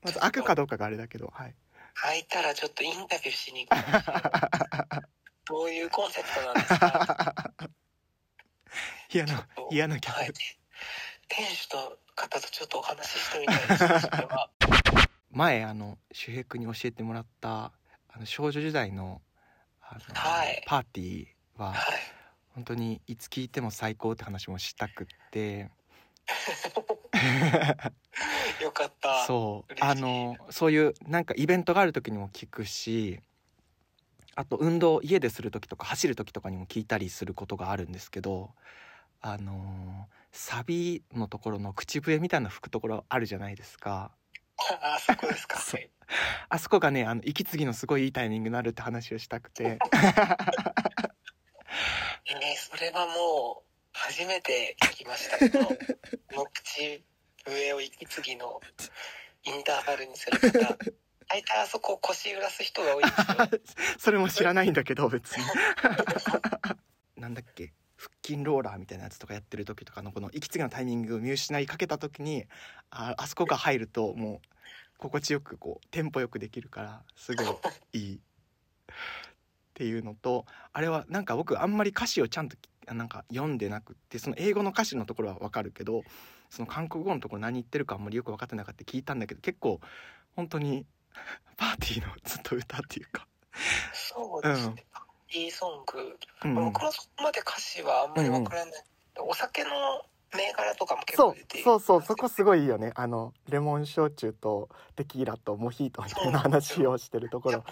[0.02, 1.52] まず開くかどうかがあれだけどはい。
[1.52, 1.56] う。
[1.94, 3.80] 開いたらちょっとインタビューしに行く。
[5.46, 7.54] どういうコンセプトなんですか？
[9.12, 10.34] 嫌な嫌な客、はい。
[11.28, 14.10] 店主と方とちょっとお話ししてみたいです。
[15.32, 17.72] 前あの周平君に教えてもらった
[18.10, 19.22] あの少女時代の
[19.82, 21.28] あの、はいパーティー
[21.62, 21.80] ははい。
[22.56, 25.72] 本当にいつ聞いても最高って話もしたくって
[28.62, 29.26] よかった。
[29.26, 33.20] そうあのそういうなんかイベントがある時にも聞くし
[34.36, 38.52] あと運動家でする時とか走る時とかにも聞いたりすることがあるんですけど
[39.22, 44.12] あのサビのところの口笛みたいな吹くところあるじゃないですか。
[44.82, 45.60] あそこですか。
[46.50, 49.78] あそこがねあの息継ぎのすごいいいタイミングになるって話をしたくて。
[52.26, 55.60] えーそれはもう、初めて聞きましたけど、
[56.54, 57.04] 口
[57.46, 58.60] 笛を息継ぎの
[59.44, 60.78] インターバルにする方、
[61.28, 63.04] 大体あそこ腰揺らす人が多い。
[64.00, 65.44] それも知らないんだけど別に。
[67.18, 67.74] なんだっけ？
[67.98, 72.46] 腹筋ローラーみたいなやつとかやってる時とかのこの息継ぎのタイミングを見失いかけた時に
[72.90, 74.48] ああそこが入るともう
[74.98, 77.44] 心地よくこうテンポよくできるからすご
[77.94, 78.20] いいいっ
[79.74, 82.58] ていうのとあれはなんか僕あんまり歌詞をちゃんと
[82.94, 86.04] なんか読んでなくってその英語の歌詞のところはわかるけど
[86.50, 88.84] その韓国語のところ何言ってるかあんまりよく分かってなかった。
[88.84, 89.80] 聞いたんだけど結構
[90.36, 90.86] 本当に
[91.58, 93.28] パーティーのずっと歌っていうか
[93.94, 94.86] そうですね。
[95.30, 96.20] いいソング。
[96.44, 98.84] うんうん僕もそこまで歌詞はあんまりわからない。
[99.20, 99.70] お酒の
[100.36, 107.64] 銘柄とかも結構出てそうそうそこすごいいいよねあのレモン焼酎とテキーラとモヒートみたいな話をしてるところ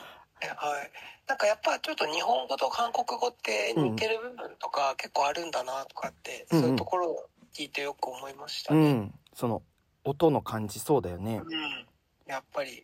[0.47, 0.91] はい。
[1.27, 8.79] なんかやっぱちょっと日本語と韓国語って似てる部分とか結構あるんだなとかって、うんうんそういうところを聞いてよく思いましたね。
[8.79, 9.61] うんその
[10.03, 11.87] 音の感じそうだよねうん。
[12.25, 12.83] やっぱり、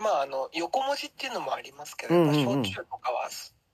[0.00, 2.64] まああの、横文字っていうのもありますけど、うんうんうん。
[2.64, 3.28] 焼酎とかは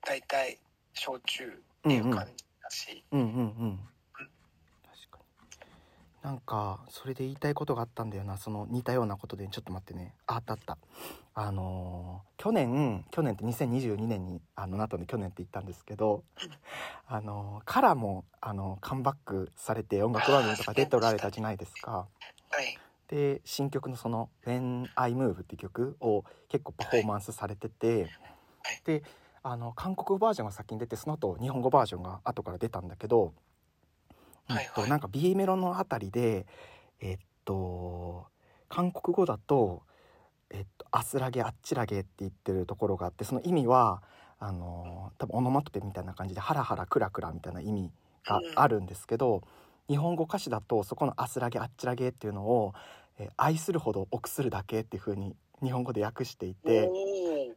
[0.07, 0.59] 大体
[0.95, 1.49] 焼酎っ
[1.83, 3.29] ていう感じだし、うんうんう
[3.67, 3.79] ん
[4.85, 5.61] 確かに。
[6.23, 8.37] なんかそれで言いたいことがあったんだよな。
[8.37, 10.15] その似たようなことでちょっと待ってね。
[10.27, 10.77] ああったあった。
[11.35, 16.25] あのー去年去年って2022年にあのなとで去年って言ったんですけど
[17.07, 22.07] あのーカラもあのカムバックされて音楽番組とか出ておられたじゃないですか。
[22.51, 22.79] はい。
[23.11, 28.09] で新曲のその「When I Move」って曲を結構パフォーマンスされてて、
[28.85, 29.03] で
[29.43, 33.35] あの韓国語バージョンが先に出てその後日本語バージョンが後から出たんだけど、
[34.47, 34.67] はいはい。
[34.67, 36.47] うんとなんか B メロのあたりで
[37.01, 38.29] えっと
[38.69, 39.83] 韓国語だと
[40.51, 44.03] 「えっと、あすらげあっちらげ」って言ってるところがあってその意味は
[44.39, 47.93] あの多分オノマトペみたいな感じで「ハラハラクラクラ」みたいな意味
[48.25, 49.43] があるんですけど、
[49.91, 52.73] 日本語歌詞だとそこの「あすらげあっちらげ」っていうのを
[53.19, 57.55] 「えー愛するほど臆するだけ」っていう風に日本語で訳していておー。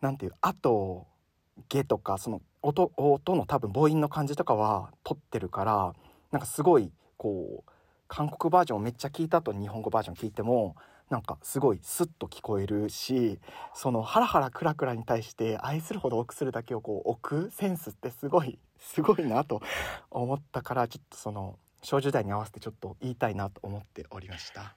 [0.00, 1.08] なんていう「あ」と
[1.68, 5.94] 「げ」とかその音音の多分母音の感じとかは取ってるから
[6.30, 7.70] なんかすごいこう
[8.06, 10.76] 韓国バージョンをめっちゃ聞いた後に日本語バージョン聞いても
[11.10, 13.40] なんかすごいスッと聞こえるし
[13.74, 19.62] そのハラハラクラクラに対して愛するほど臆するだけをこう置くセンスってすごいすごいなと
[20.10, 24.76] 思ったからちょっとその少女時代に合わせてちょっと言いたいなと思っておりました。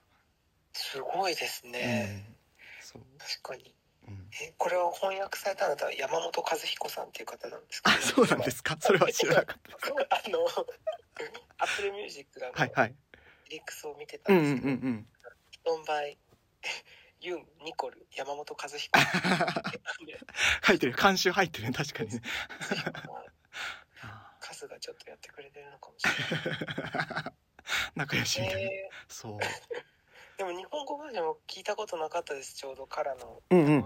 [0.72, 2.24] すごいですね。
[2.28, 2.34] うん
[2.80, 3.74] そう確かに。
[4.06, 8.00] うんえ、これを翻訳されたのは山本和彦さんっていう方なんですけあど。
[8.02, 8.76] そうなんですか？
[8.80, 10.38] それは知らなかったあの、
[11.58, 12.94] アップルミュージックが、はいはい
[13.48, 15.08] リリックスを見てたうんうんんですけど、うんうん
[15.64, 16.18] ドンバイ、
[17.20, 18.98] ユン、ニコル、山本和彦。
[18.98, 19.04] で
[20.62, 22.20] 入ってる監修入ってるね確かにね
[24.54, 27.32] カズがちょっとやってくれてるのかもしれない。
[27.96, 29.40] 仲良しみたいな、えそうー
[30.38, 33.42] でも日本語バージョンも聞いたことなかったです、ちょうどからの。
[33.50, 33.84] うんうん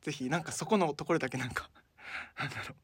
[0.00, 1.68] ぜひなんかそこのところだけなんか
[2.38, 2.74] なんだろ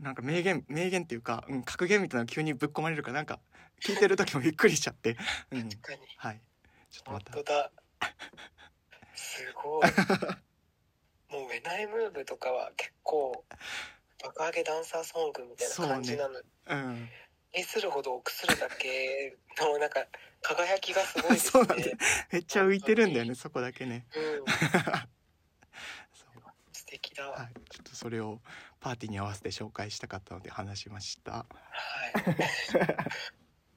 [0.00, 3.38] うなんか名言名言っていうか、うん、格言みたいなの急にぶっ込まれるからなんか
[3.80, 5.16] 聞いてる時もびっくりしちゃって、
[5.52, 6.00] うん、確かに。
[6.16, 6.40] はい
[6.90, 7.70] ちょっとまた本当だ。
[9.14, 9.86] すごい。
[11.28, 13.44] もう、ウェナイムーブとかは結構、
[14.26, 17.08] 爆上げダンサーソングみたいな感じなのに、うん
[17.56, 20.04] 愛するほど臆するだけのなんか
[20.42, 21.38] 輝きがすごいね。
[21.40, 21.96] そうなんだよ
[22.30, 24.44] めっちゃ浮いてるんだよねそこだけねうん、
[26.12, 27.24] そう素敵だ。
[27.24, 28.42] ははいちょっとそれを
[28.78, 31.44] パーティーに合わせて紹介したかったので話しましたい。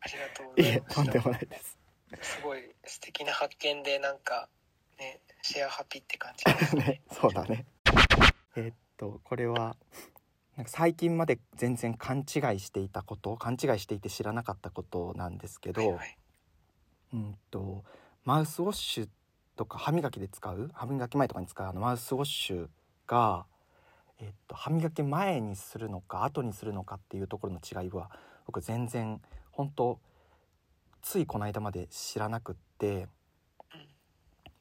[0.02, 0.92] ありがとうごいざいます。
[0.92, 1.78] えとんでもないです
[2.22, 4.50] すごい素敵な発見でなんか
[4.98, 6.84] ねシェアハピって感じですね。
[6.84, 7.66] ね、そうだね。
[8.58, 9.78] えーっとこれは
[10.60, 16.18] なんか最近まで全然勘違いしていたこと勘違いしていて知らなかったことなんですけど、はいはい
[17.14, 17.86] うんと
[18.26, 19.10] マウスウォッシュ
[19.56, 20.70] とか歯磨きで使う？
[20.74, 22.68] 歯磨き前とかに使うあのマウスウォッシュ
[23.08, 23.46] が、
[24.20, 28.12] えーっと歯磨き前にするのか後にするのかっていうところの違いは
[28.46, 29.98] 僕全然本当
[31.02, 33.08] ついこの間まで知らなくって。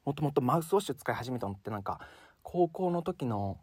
[0.05, 1.99] もともとマウスウォッシュ使い始めたのってなんか
[2.41, 3.57] 高校の時の、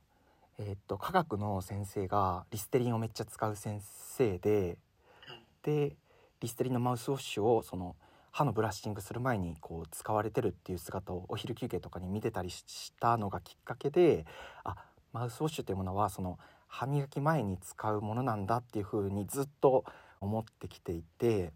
[0.59, 4.79] えーっと科学の先生がリステリンをめっちゃ使う先生で
[5.63, 5.97] で
[6.41, 7.95] リステリンのマウスウォッシュをその
[8.31, 14.25] 歯のブラッシングする前にこう使われてるっていう姿をお昼休憩とかに見てたりしたのがきっかけで
[14.65, 14.77] あ
[15.13, 16.39] マウスウォッシュというものはその
[16.69, 19.85] 歯磨き前に使うものなんだっていうふうにずっと
[20.21, 21.53] 思ってきていてで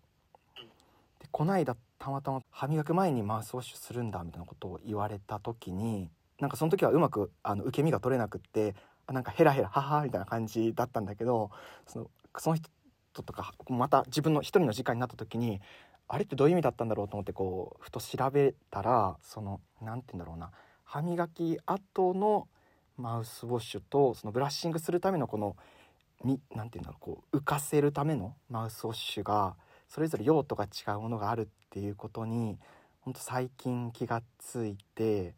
[1.30, 6.10] この間たまたま歯磨き前にマウスウォッシュするんだみたいなことを言われた時に
[6.40, 8.74] なんかその時はうまくあの受け身が取れなくって
[9.12, 11.50] なんかヘラヘラははみたいな感じだったんだけど
[11.86, 15.60] そのその人とかまた自分の一人の時間になった時に
[16.08, 20.50] あれってどういう意味だったんだろうと思ってこうふと調べたらそのなんて言うんだろうな
[20.84, 22.48] 歯磨き後の
[22.96, 25.56] マウスウォッシュとそのブラッシングするためのこの
[26.24, 29.56] みなんて言うんだろうこう浮かせるためのマウスウォッシュが
[29.88, 32.58] それぞれ用途が違うものがあるっていうことに
[33.00, 35.34] 本当最近気がついて。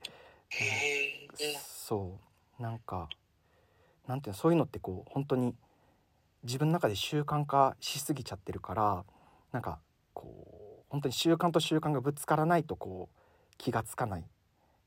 [1.92, 2.18] そ
[2.58, 3.08] うなんか
[4.06, 5.54] なんていうのそういうのってこう本当に
[6.44, 9.04] 自分の中で習慣化しすぎちゃってるから
[9.52, 9.78] なんか
[10.12, 10.46] こ
[10.80, 13.16] う本当に習慣と習慣がぶつからないとこう
[13.58, 14.24] 気がつかない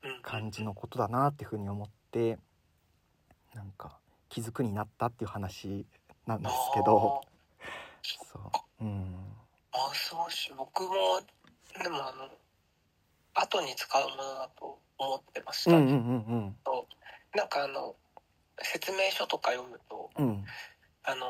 [0.04, 2.38] うん感じのことだなっていうふうに思って
[3.54, 3.98] なんか
[4.28, 5.86] 気づくになったっていう話
[6.26, 7.22] なんですけど。
[8.02, 8.38] そ
[8.80, 8.84] う。
[8.84, 9.14] うん。
[9.72, 11.20] マウスウォッシュ僕も
[11.82, 12.28] でもあの
[13.34, 16.56] 後に使うものだと思ってました、うんうんうん
[17.34, 17.94] なんかあの
[18.62, 20.26] 説明書とか読むとうん。
[20.26, 20.44] うん
[21.08, 21.26] あの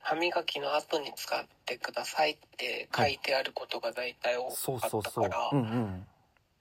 [0.00, 6.06] 歯磨きの後に使ってくださいって書いてあることが大体多かったからうんうん。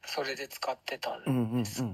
[0.05, 1.63] それで使ってたんうんうんうん。
[1.63, 1.89] ですけど、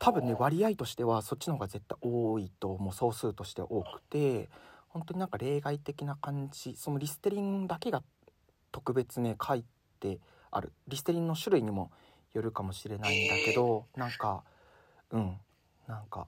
[0.00, 4.48] 多分ね割合としてはそっちの方が絶対多いと思う総数として多くて
[4.88, 8.02] 本当になんか例外的な感じそのリステリンだけが
[8.72, 9.64] 特別ね書い
[10.00, 10.18] て
[10.50, 10.72] ある。
[10.88, 11.92] リステリンの種類にも
[12.32, 14.42] よるかもしれないんだけど、なんか
[15.12, 15.36] うん。
[15.86, 16.26] なんか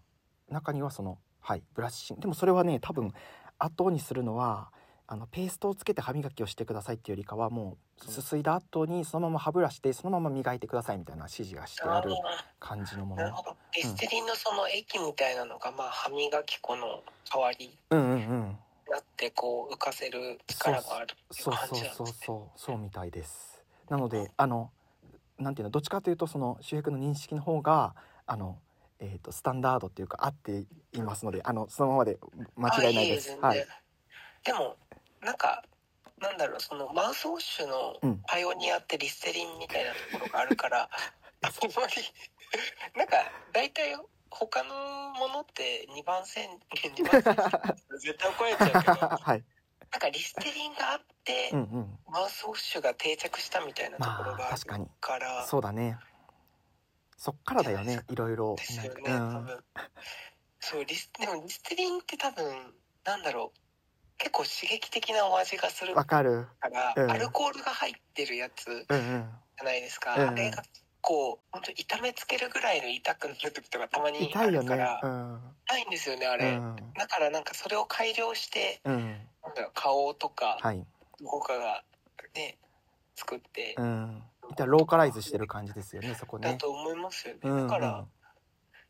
[0.53, 2.23] 中にはそのはいブラッシング。
[2.23, 3.13] でもそれはね多分
[3.59, 4.71] 後にするのは
[5.07, 12.13] あのペーストをつけて歯磨きをしてくださいっていうよりかはもうすすいだ後にそのまま歯ブラシでそのまま磨いてくださいみたいな指示がしてある
[12.59, 13.23] 感じのもの。
[13.23, 13.57] なるほど。
[13.77, 18.59] リステリンのその液みたいなのが、まあ歯磨き粉の代わりにうんうんうん。
[18.91, 22.13] なってこう浮かせる力があるっていうそうそうそう感じなんですね。
[22.27, 23.63] そうそうみたいです。
[23.89, 24.71] なのであの
[25.39, 27.95] なんていうのどっちかというとその周平君の認識の方が
[28.27, 28.59] あの
[29.03, 32.19] えー、とスタンダードっていうか合っていますのであのそのままで
[32.57, 33.37] 間違いないです。
[33.41, 33.67] はいあえ
[34.45, 34.59] 全然。
[34.59, 34.77] でも
[35.21, 35.65] なんか
[36.21, 38.23] なんだろうそのマウスウォッシュのうん。
[38.29, 40.83] パイオニアってリステリンみたいなところがあるから、
[41.43, 41.95] あんまり
[42.97, 43.17] なんか
[43.53, 43.97] 大体
[44.31, 47.35] 他のものって2番線2番線
[47.99, 49.45] 絶対怒られちゃうけど はい。
[49.91, 51.99] なんかリステリンがあって、うんうん。
[52.07, 54.89] マウスウォッシュが定着したみたいなところまがあるあ確かに。
[55.01, 55.99] から、そうだね
[57.23, 58.57] そっからだよねいろいろ。
[58.57, 59.65] ですよね、なんか多分。
[60.59, 63.59] そう、リス、でもリステリンって多分、なんだろう。
[64.19, 66.49] 結構刺激的なお味がするうんわかる。
[66.59, 67.11] から、うん。
[67.13, 69.31] アルコールが入ってるやつうんうん。
[69.57, 70.17] じゃないですか。
[70.17, 75.41] うんあれが結構、本当痛めつけるぐらいの痛くなる時とかたまにあるから、うん。
[75.69, 76.57] 痛いんですよね、あうれ。
[76.57, 76.77] ん。
[76.99, 78.97] だからなんかそれを改良して、うん。
[79.45, 80.85] なんだろう顔とか、はい。
[81.21, 81.85] どこかが
[82.35, 82.59] ね、
[83.15, 86.53] 作って、うんいったらローカライズしてる感じですよねそこね。
[86.53, 87.41] だと思いますよね。
[87.45, 87.69] うんうん。
[87.69, 88.07] だから、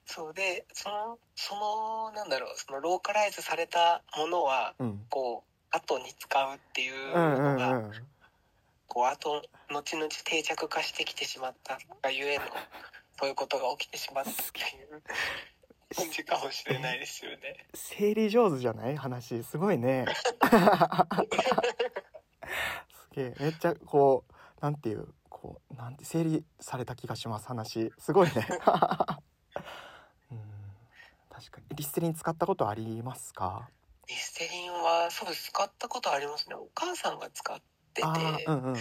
[0.04, 5.06] そうで、その、その、なんだろう、そのローカライズされたものは、うん。
[5.08, 7.92] こう、後に使うっていううんうんのが、うん。
[8.88, 12.44] こう、後、後々定着化してきてしまったがゆえの、
[13.18, 14.40] そういうことが起きてしまったって
[14.76, 15.02] いう
[15.94, 17.66] 感じかもしれないですよね。
[17.74, 18.96] 整理上手じゃない？
[18.96, 20.04] 話すごいね。
[22.90, 23.34] すげえ。
[23.38, 25.06] めっちゃこうなんていう？
[25.42, 27.92] こうなんて整理された気がします話。
[27.98, 28.46] すごいね。
[30.30, 30.38] うん。
[31.28, 31.66] 確かに。
[31.74, 33.68] リステリン使ったことありますか？
[34.06, 35.50] リリステリンはそうです。
[35.50, 36.54] 使ったことありますね。
[36.54, 37.62] お母さんが使って
[37.94, 38.02] て
[38.46, 38.80] うんうん、使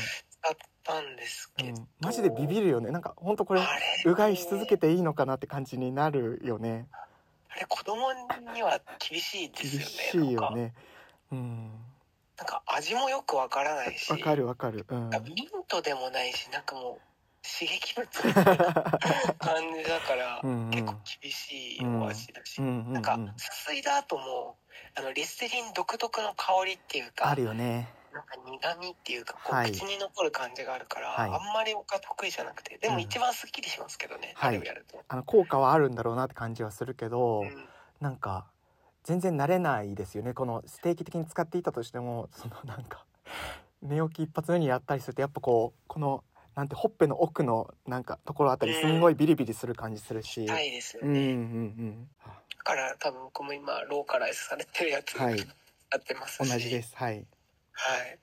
[0.50, 2.92] ったんですけど、うん、マジでビビるよね。
[2.92, 3.62] なんか本当これ
[4.06, 6.88] うがいし続けていいのかなって感じになるよね。
[7.50, 8.14] あれ子供
[8.54, 10.74] には厳しいで厳すよねしいよね。
[11.32, 11.91] うん
[12.38, 14.86] なんか味もよくわからないしわかるわかる。
[14.88, 15.10] うん。
[15.24, 17.12] ミントでもないしなんかもう
[17.44, 18.74] 刺激物みたいな
[19.40, 20.70] 感じだからうんうん。
[20.72, 24.58] 結構厳しいお味だし、うんうんうんなんかすすいだ後も
[24.96, 27.94] あのリステリン独特の香りっていうかあるよね。
[28.14, 29.72] なんか苦味っていうかこう、はい。
[29.72, 31.30] 口に残る感じがあるから、はい。
[31.30, 34.50] あんまり僕は得意じゃなくてでも一番すっきりしますけどね、はい。
[34.50, 37.70] あれをやると、あの効果はあるんだろうなって感じはするけど、うん。
[38.02, 38.48] なんか
[39.04, 40.34] 全然慣れないですよね。
[40.34, 43.06] この定期的に使っていたとしても そのなんか
[43.82, 46.24] 寝起き一発目にやったりするとやっぱこうこの
[46.56, 52.10] なんてほっぺの奥のなんかところあたりすんごいビリビリする感じするし、痛いですようんうんうね、ん。
[52.26, 55.38] だから多分僕も今ローカライズされてるやつはい。
[55.38, 55.46] や
[55.98, 56.96] ってますし、同じです。
[56.96, 57.26] はい。
[57.72, 58.16] はい。
[58.16, 58.18] っ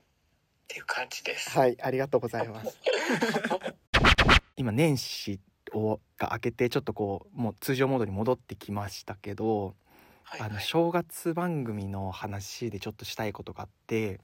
[0.68, 1.76] ていう感じです、はい。
[1.80, 2.78] ありがとうございます。
[4.56, 5.40] 今年始
[5.72, 9.74] をが明けてちょっとこうもう通常モードに戻ってきましたけど
[10.30, 14.20] はいあの正月番組の話でちょっとしたいことがあって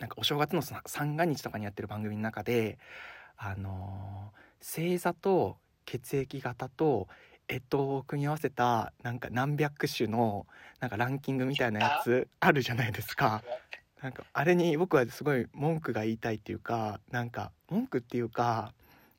[0.00, 2.78] なんかお正月のさ三が日とかにやってる番組の中で
[3.36, 7.08] あのー星座と血液型と
[7.48, 10.46] 干支を組み合わせたなんか何百種の
[10.80, 13.42] なんかランキングみたいなやつあるじゃないですか。
[14.00, 18.72] なんかあれに僕はすごい文句が言いたいっていうかなんか文句っていうか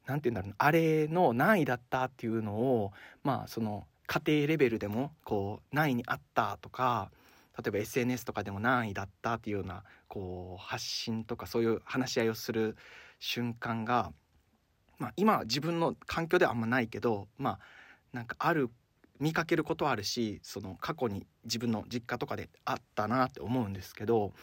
[0.08, 2.92] なんて言うんだろうなあれの何位だったっていうのを
[3.24, 7.12] まあその家庭レベルでもこう何位にあったとか
[7.58, 12.76] 例えば SNS とかでも何位だったっていうようなこう発信とかそういう話し合いをする
[13.22, 14.12] 瞬間が、
[14.98, 17.60] まあ、今自分の環境ではあんまないけどまあ
[18.12, 18.70] なんかある
[19.22, 24.34] 見かけることはあるしその過去に自分の実家とかであったなって思うんですけど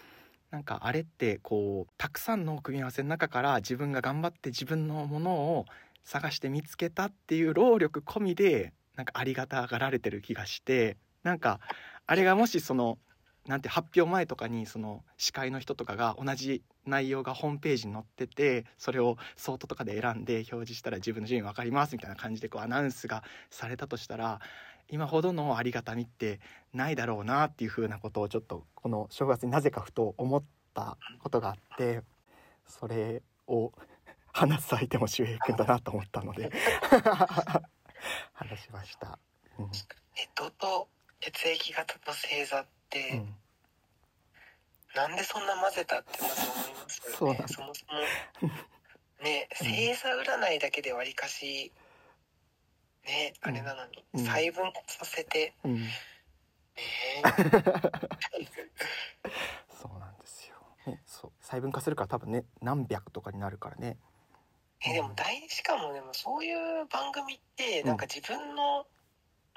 [0.50, 5.66] なんかあれってこうたくさんの組み合わせの中から自分が頑張って自分のものを
[6.04, 11.60] 探して見つけたっていう労力込みでなんかありがたがられてる気がしてなんか
[12.06, 12.98] あれがもしその
[13.46, 24.40] なんて発表前とかにその司会の人とかが同じ内容がホームページに載っててそれをソートとかで選んで表示したら自分の順位分かりますみたいな感じでこうアナウンスがされたとしたら
[24.90, 26.40] 今ほどのありがたみって
[26.74, 30.42] ないだろうなっていうふうなことをちょっとこの正月になぜかふと思っ
[30.74, 32.02] たことがあって
[32.66, 33.72] それを
[34.32, 36.50] 話す相手も周平君だなと思ったので。
[38.32, 39.18] 話しました。
[39.58, 39.70] うん。
[40.16, 40.88] えっとと
[41.20, 43.34] 血液型と星座って、うん。
[44.94, 47.16] なんでそんな混ぜたってまず思いますよね。
[47.16, 47.48] そうなんだ。
[47.48, 48.52] そもそも。
[49.22, 51.72] ね星座占いだけでわりかし
[53.04, 54.24] ねあれなのに、うん。
[54.24, 55.54] 細分化させて。
[55.64, 55.74] うん。
[55.80, 55.90] ね。
[59.80, 60.56] そうなんですよ。
[60.86, 61.32] ね、そう。
[61.40, 63.98] 細分化するから多分ね何百とかになるからね。
[64.84, 65.92] えでも大しかも。
[65.92, 67.88] でもそういう番組ってうん。
[67.88, 68.86] なんか自分の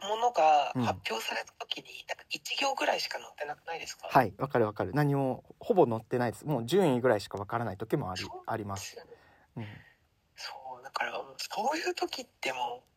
[0.01, 0.81] ものがうん。
[0.83, 4.91] 発表された時になんか1行ぐらいしか載ってなくないですか、はいわかるわかる。
[4.93, 6.45] 何もほぼ載ってないです。
[6.45, 8.75] もう順位ぐらいしかわからない時もありありま。
[8.75, 8.97] です。
[9.57, 9.65] うん、
[10.35, 12.91] そうだからそういう時ってもう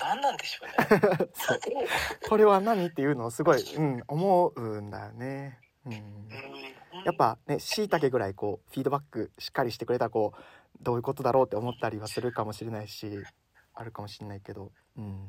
[0.00, 1.28] 何なんでしょうね。
[2.28, 5.58] これは何っていうのをすごい、 うん、思うんだよね。
[5.84, 10.40] うん、うんやっぱねしいたけぐらいこうフィードバックしっかりしてくれたらこう
[10.82, 13.10] どういうことだろうって思ったりはするかもしれないし
[13.74, 15.28] あるかもしれないけど、うん、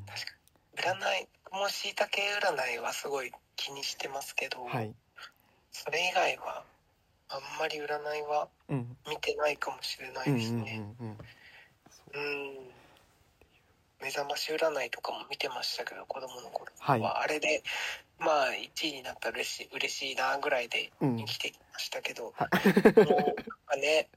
[0.76, 0.93] 占
[1.24, 4.93] いもしいたけ占いはすごい気にしてますけど、はい、
[5.72, 6.64] それ以外は
[7.30, 11.18] あんまり占いはうん、見てないかもしれなうんうんうんいですねうん。
[11.89, 12.18] そう。
[12.18, 12.80] うん
[14.02, 16.72] 目覚まし占いとかも見てましたけど子供の頃。
[16.80, 16.99] はい。
[16.99, 17.64] はあれで
[18.20, 24.10] まあ1位になったら嬉しい嬉しいなぐらいでうん生きてきましたけど、うなんかね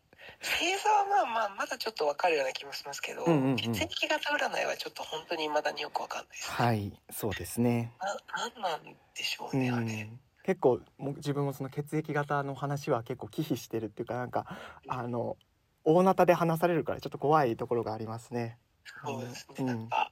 [0.43, 3.57] 星座はまあまあまだちょっとわかるような気もしますけど、うんうんうん。
[3.57, 7.93] 血液型占いはちょっと本当に未だによくわかんないです、はいそうですね。
[8.01, 9.85] ななんなんでしょううね、あれ。
[9.85, 14.47] ん、結構もう自分もその血液型の話は結構忌避してるっていうかなんか
[14.89, 15.37] あの
[15.85, 18.59] 大なたで話されるからちょっと怖いところがありますね。
[19.05, 19.67] そうですね、うん。
[19.67, 20.11] なんか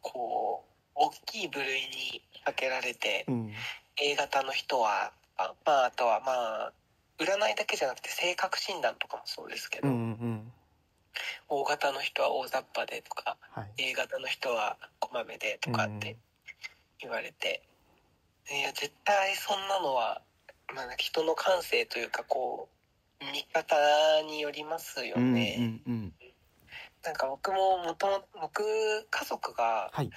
[0.00, 3.52] こう大きい部類に分けられて、うん。
[4.02, 6.72] A 型の人はあまああとはまあ
[7.18, 10.52] 占いだけじゃなくて性格診断とかもそうですけど、うんうん。
[11.48, 13.90] O 型の人は大雑把でとかはい。
[13.90, 16.16] A 型の人はこまめでとかって
[17.00, 17.62] 言われて、
[18.50, 20.22] いや絶対そんなのは、
[20.74, 22.68] まあ、人の感性というかこ
[23.20, 23.76] う見方
[24.26, 25.56] によりますようんね。
[25.86, 26.12] うんうん
[27.04, 28.62] なんか僕ももともと僕
[29.10, 30.10] 家族がはい。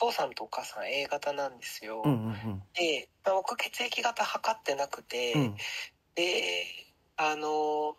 [0.00, 5.40] 父さんとお母さん A 型なんですよ、うんうんで、まあ僕血液型測ってなくて、うん。
[5.40, 5.56] うん
[6.14, 6.64] で
[7.16, 7.96] あの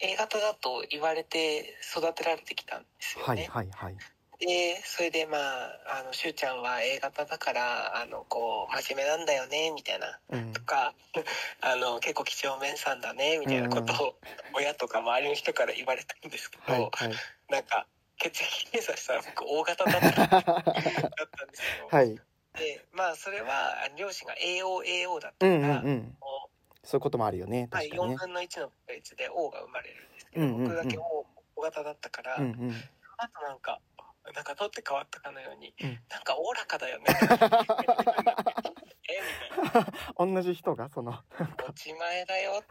[0.00, 3.96] A 型だと言われて育てられてきたんですよはいね、はいはい
[4.40, 10.52] でそれでまああのしゅうちゃんは A 型だからあのこう真面目なんだよねみたいなうん。
[10.52, 10.94] とか
[11.62, 14.18] あの結構几帳面さんだねみたいなことを
[14.52, 17.14] 親とか周りの人から言われたんですけど、はいはい。
[17.48, 17.86] なんか
[18.18, 22.14] 血液検査したら僕 O 型だっただったんですよ、はい。
[22.58, 26.50] でまあそれは両親が AOAO だっうんうんたから、うんこ
[26.84, 28.16] そういうこともあるよねうはい、4確かにね。
[28.18, 30.64] 分の1の確率で O が生まれるんですけど、うんうんうん。
[30.64, 31.26] 僕だけ O,
[31.56, 32.84] o 型だったから、うんうん。
[33.16, 33.80] あとなんか
[34.32, 36.00] なんか取って変わったかのように、うん。
[36.08, 37.04] なんかおおらかだよね。
[40.16, 40.88] 同じ人が？
[40.88, 41.18] その持
[41.74, 42.62] ち前だよ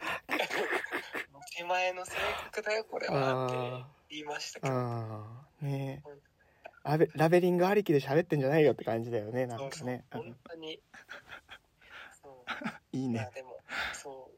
[1.32, 2.12] 持ち前の性
[2.46, 4.74] 格だよこれはってあ言いましたけど。
[4.74, 6.08] あねえ。
[6.84, 10.04] ラベラベリングありきで喋ってんじゃないよって感じだよねなんかね。
[10.10, 10.80] 本当に。
[12.22, 12.44] そう。
[12.92, 13.20] いいね。
[13.20, 13.60] まあでも
[13.92, 14.36] そう。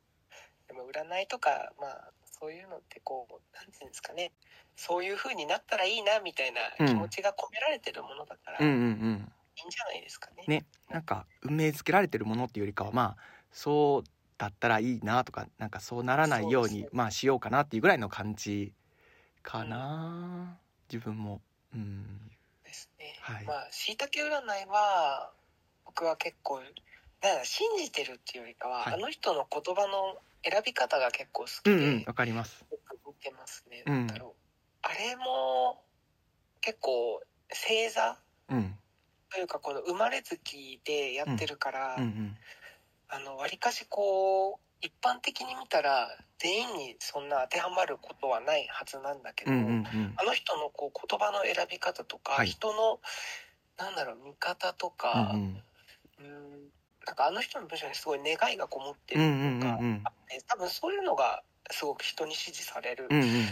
[0.68, 4.32] でも占いとかまあそういうのってこうなんていうんですかね。
[4.76, 9.32] そういう風になったらいいなみたいな気持ちが込められてるものだから、うんうんいいんうん
[9.70, 10.44] じゃないですかね。
[10.46, 10.64] ね。
[10.90, 14.04] なんか運命づけられてるものっていうよりかはまあそう
[14.36, 18.74] だったらいいなとかなんかそうならないようにまあしようかなっていうぐらいの感じ
[19.42, 20.58] かな、
[20.92, 21.40] 自分も。
[21.74, 22.30] うん。
[22.64, 23.16] ですね。
[23.22, 23.44] はい。
[23.44, 24.30] まあしいたけ占い
[24.68, 25.30] は
[25.86, 26.60] 僕は結構
[27.20, 28.94] だから信じてるっていうよりかは、はい。
[28.94, 32.64] あの人の言葉の選び方が結構好きで、うんうんわかります。
[32.70, 33.82] よく見てますね。
[33.86, 34.06] うん。
[34.06, 34.32] だろう
[34.82, 35.82] あれも
[36.60, 37.20] 結構
[37.50, 38.18] 星座
[38.48, 38.78] うん。
[39.30, 42.36] というかこの生まれ月でやってるから、うんうん
[43.08, 46.08] あの割かしこう一般的に見たら
[46.38, 50.14] 全員にそんな当てはまることはないはずなんだけど、うんうんうん。
[50.16, 52.48] あの人のこう言葉の選び方とか、はい。
[52.48, 52.98] 人の
[53.78, 55.62] なんだろう見方とうか、ん。
[56.18, 56.56] うん
[57.06, 60.04] なんかあの人の文章にすごい願いがこもってるとかんうん
[60.48, 63.46] 多分そういうのがすごく人に支持されるうんうん。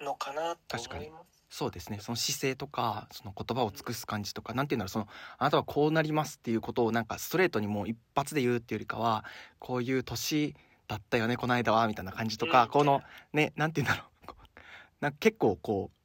[0.00, 1.44] のかなと思います。
[1.50, 1.98] そうですね。
[2.00, 4.88] その姿勢とかその言葉を尽くす感じとかなんていうんだろう。
[4.90, 9.24] そのあなたはこうなりますっていうことをなんかストレートにもう一発で言うっていうよりかは
[9.58, 10.54] こういう年
[10.86, 12.68] だったよねこの間はみたいな感じとか、うん。
[12.68, 14.32] このねなんていうんだろう。
[15.00, 15.98] なんか結構こう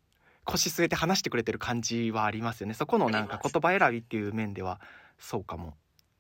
[0.46, 2.74] 腰据えて話してくれてる感じはありますよね。
[2.74, 4.80] そこのなんか言葉選びっていう面では
[5.20, 5.76] そうかも。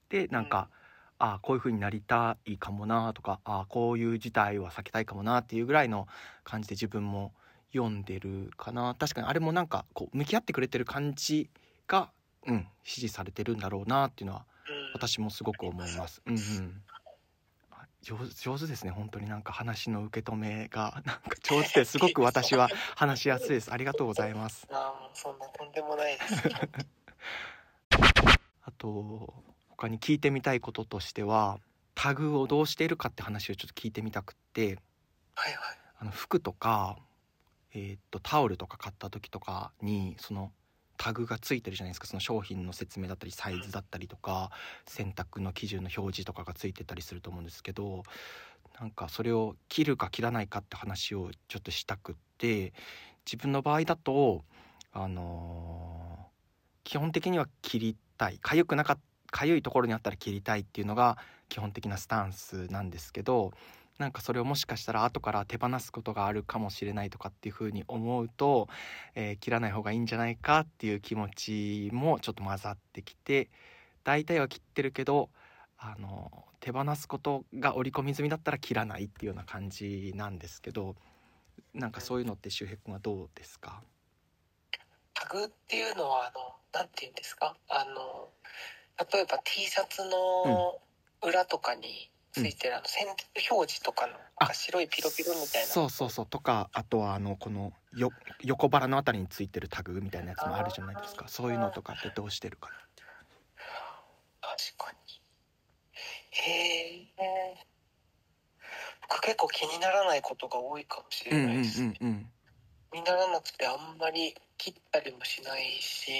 [0.09, 0.82] でなんか、あ
[1.25, 6.05] あこういう風になりたいかもなとかああこういう事態は避けたいかもなっていうぐらいの
[6.43, 7.31] 感じで自分も
[7.71, 11.49] 読んでるかな確かにあれもなんかこう向き合ってくれてる感じ
[11.87, 12.09] が
[12.45, 16.21] うん支持されてるんだろうなっていうのはうん私もすごく思います。
[16.25, 16.81] うんうん
[17.71, 22.67] あ上手上手ですね本当になんか話の受け止めがなんか上手ですごく私は
[22.97, 24.67] 話しやすいですありがとうございます。
[24.69, 26.49] あそんなとんでもないです。
[28.65, 31.59] あと他に聞いてみたいこととしては
[31.95, 34.77] タグをどうしているかって話をちょっと聞いてみたくって
[35.35, 35.77] はいはい。
[35.99, 36.97] あの服とか、
[37.73, 40.51] えーっとタオルとか買った時とかにその
[40.97, 44.51] タグがついてるじゃないですかその商品の説明だったりサイズだったりとか
[44.85, 48.03] 選択の基準の表示とかがついてたりすると思うんですけど
[48.79, 52.73] なんかそれを切るか切らないかって話をちょっとしたくって
[53.25, 54.43] 自分の場合だと
[54.91, 56.23] あのー
[56.83, 58.97] 基本的には切りたい痒くなか
[59.33, 61.17] 痒いところにあったら切りたいっていうのが
[61.49, 63.51] 基本的なスタンスなんですけど
[63.97, 68.67] なんかそれをもしかしたら後から手放すことがあるかもしれないとかっていうふうに思うと、
[69.15, 73.49] えー切らない方がいいんじゃないかっていう気持ちもちょっと混ざってきて
[74.03, 75.29] 大体は切ってるけど
[75.77, 80.95] あの手放すことが織り込み済みだったら切らないっていうような感じなんですけど
[81.73, 83.81] なんかそういうのって周平君はどうですか？
[85.13, 87.55] タグっていうのはあのなんて言うんですか？
[87.69, 88.29] あの
[88.99, 90.79] 例えば T シャツの
[91.23, 95.67] 裏とかについてる、あの選択表示とかのなんか白いピロピロみたいな。
[95.67, 96.25] そうそうそう。
[96.25, 101.27] とかあとはあのこのよ横腹のあたりについてるタグみたいなやつもあるじゃないですか。
[101.27, 102.69] そういうのとかってどうしてるか
[104.41, 105.21] 確かに。
[106.31, 107.67] へえ。
[109.09, 112.29] 僕結構気にならないことが多いかもしうんうんうんれないです、うんうん
[112.91, 116.11] 気にならなくてあんまり切ったりもしないし、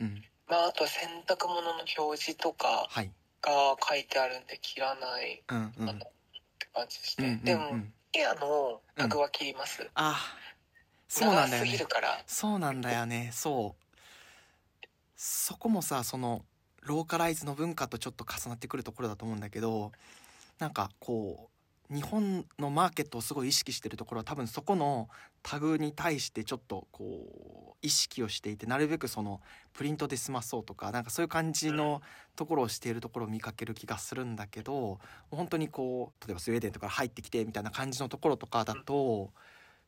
[0.00, 3.10] うんうんまああとは洗濯物の表示とかはい。
[3.40, 3.50] が
[3.82, 5.86] 書いてあるんで切らないうんうん。
[5.86, 10.20] かなって感じして、うんうんでもうんケアのタグは切ります、あ
[11.08, 11.78] そうなんだよね。
[12.26, 13.30] そうなんだよね。
[13.32, 14.86] そう。
[15.16, 16.44] そこもさその
[16.82, 19.92] ローカライズの文化とちょっと重なってくるところだと思うんだけど
[20.58, 21.51] なんかこう
[21.92, 25.08] 日本のマーケットをすごい意識してるところは多分そこの
[25.42, 29.40] タグに対してちょっとこう意識をしていてなるべくその
[29.74, 32.00] プリントで済まそうとかなんかそういう感じの
[32.34, 39.30] ところをしているところを見かける気がするんだけど本当にこう例えばスウェーデンとか入ってきてみたいな感じのところとかだと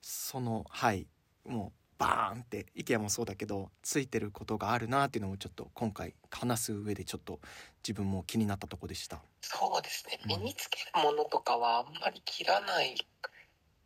[0.02, 1.06] そのはい
[1.46, 7.40] もうバーンって IKEA もそうだけどついてることがあるなっていうのもちょっと今回話す上でちょっと
[7.86, 9.20] 自分も気になったとこでした。
[9.40, 10.18] そうですね。
[10.24, 10.28] うん。
[10.28, 12.96] 身につけるものとかはあんまり切らない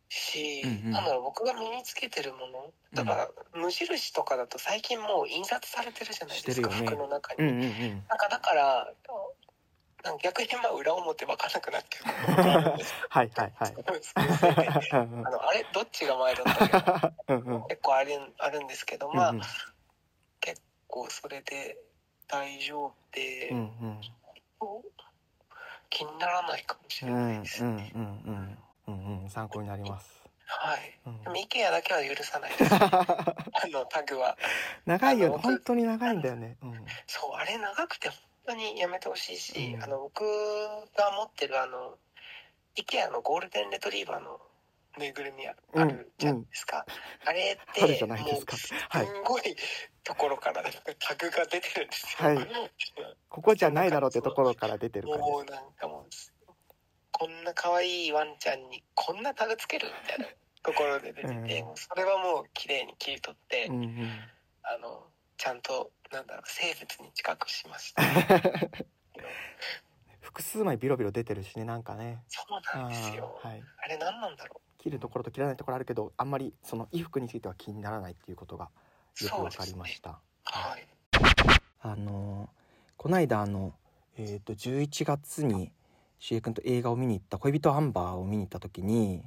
[0.09, 0.91] し、うんうん。
[0.91, 6.75] なんだろう僕が身につけてるものだから、無印とかだと最近もう印刷されてるじゃないですか、ね。
[6.75, 8.03] 服の中に、うんうんうん。
[8.07, 8.93] なんかだから
[10.21, 13.73] 逆にまあ裏表分からなくなってることがあるんですはいはいはい。
[14.91, 17.13] あのあれどっちが前だったっ
[17.67, 19.43] 結構あるあるんですけどまあ、うんうん。
[20.39, 21.77] 結構それで
[22.27, 24.01] 大丈夫で、うんうん。
[25.89, 29.29] 気にならないかもしれうんうんないです、うんうんうんうん。
[29.29, 30.19] 参考になります。
[30.45, 30.99] はい。
[31.05, 31.23] うん。
[31.23, 32.51] でも IKEA だけは許さない。
[32.57, 32.77] で すあ
[33.71, 34.37] のタグは。
[34.85, 35.37] 長いよね。
[35.37, 36.57] 本当に長いんだよね。
[36.61, 36.85] うん。
[37.07, 38.17] そうあれ長くて本
[38.49, 39.83] 当にやめてほしいし、うん。
[39.83, 41.97] あの僕が持ってるあの
[42.75, 44.39] IKEA のゴールデンレトリーバーの
[44.97, 46.85] ぬいぐるみあうんるじゃないですか、
[47.25, 48.57] あれってあるじゃないですか。
[48.89, 49.05] はい。
[49.05, 49.41] もうすんごい
[50.03, 50.63] ところから
[50.99, 52.47] タグが出てるんですよ、はい。
[53.29, 56.09] ここじゃないだろうってところから出てる感もうなんかもう
[57.11, 60.25] こんな可愛いワンちゃんにこんなタグつけるみたいな
[60.63, 61.77] ところで出てて、 うん。
[61.77, 63.69] それはもう綺麗に切り取って、じ。
[63.69, 64.29] うんうん。
[64.63, 65.07] あの
[65.39, 68.03] ちゃんとなんだろう生物に近くしました。
[70.19, 72.21] 複数枚ビロビロ出てるしねなんかね。
[72.27, 73.39] そうなんですよ。
[73.41, 73.63] はい。
[73.77, 78.69] あれ何なんだろ切るところと切らないところあるけどあんまりその衣服については気にならないっていうことが
[79.21, 80.11] うよくわかりました。
[80.11, 80.17] ね。
[80.43, 80.87] はい。
[81.79, 82.49] あのー
[82.97, 83.77] こないだあの
[84.17, 85.71] えっ、と11月に
[86.19, 89.23] しげ君と映画を見に行った「恋人アンバー」を見に行った時に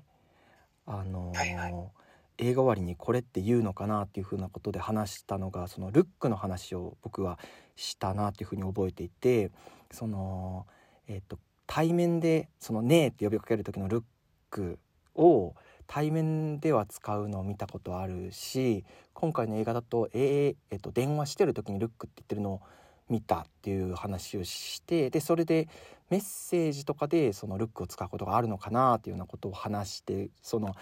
[0.85, 2.02] あのーはいはい
[2.43, 7.39] 映画終わりにこれって言うのかなっていうふうなことで話したのがそのルックの話を僕は
[7.77, 9.51] したなっていうふうに覚えていて
[9.91, 10.67] その
[11.09, 14.05] えっ、と対面でその「ねえ」って呼びかける時のルッ
[14.51, 14.79] ク
[15.15, 15.55] を
[15.87, 22.61] 対面では使うのを見たことあるし今回の映画だと,、えーえっと電話してる時にルックって言ってるのを
[23.09, 25.69] 見たっていう話をしてでそれで
[26.09, 30.75] メッセージとかでそのルックを使うことがあるのかなっていうようなことを話してその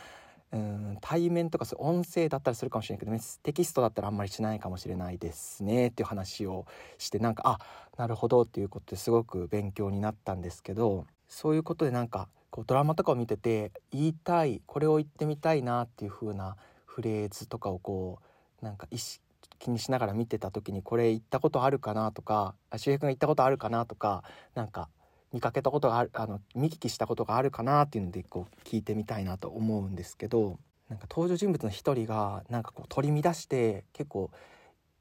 [0.53, 0.98] うん。
[1.01, 6.66] 対面とかそう音声だったりするかもしれないけどメッセテキストだったらあんまりしないかもしれないですねっていう話を
[6.98, 7.59] してなんかあ
[7.96, 18.18] なるほどっていうことですごく勉強になったんですけどそういうことでなんかこうドラマとかを見てて言いたいこれを言ってみたいなっていう風なフレーズとかをこ
[18.61, 19.22] うなんか意識
[19.61, 24.24] 気にしながら見てた時にこれ言ったことあるかなとかあ周平君が言ったことあるかなとか
[24.55, 24.88] なんか
[25.32, 30.58] 見かけたことがあるあの見聞きしたことがあるかなっていうのでこう聞いてみたいなと思うんですけど
[30.88, 34.30] なんか登場人物の一人がなんかこう取り乱して結構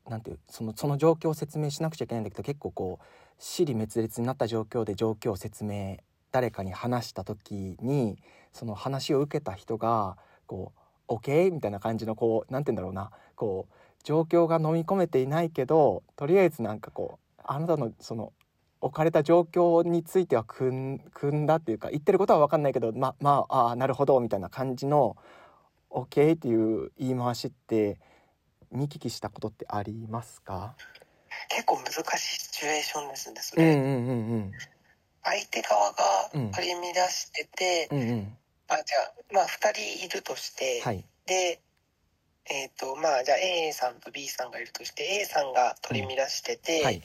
[0.08, 3.06] なんていうそのその状況を説明しなくちゃいけないんだけど結構こう
[3.40, 5.98] 死に滅裂になった状況で状況を説明
[6.32, 8.18] 誰かに話した時に
[8.54, 10.74] その話を受けた人がこ
[11.08, 13.74] う「OK」みたいな感じのこうなんて言うんだろうなこう
[14.04, 18.34] 状況が飲み込めていないけどとりあえずなんかこうあなたのその
[18.82, 25.18] 置かれた状況については組ん組んだっていうか言ってることは分かんないけどままああーなるほどみたいな感じの
[25.92, 26.56] 「OK」ってい
[26.86, 28.00] う言い回しって
[28.72, 30.76] 見聞きしたことってありますか？
[31.50, 34.52] 結構難しいシチュエーションですねそれ、うんうんうん
[35.24, 36.52] 相手側がうん。
[36.52, 38.10] 取り乱してて、うんうん。
[38.10, 38.38] うん
[38.72, 41.04] あじゃあまあ2人いるとして、はい。
[41.26, 41.60] で
[42.46, 47.02] えっ、とまあじゃあ A さんと B さんがいるとして A さんが取り乱してて、はい。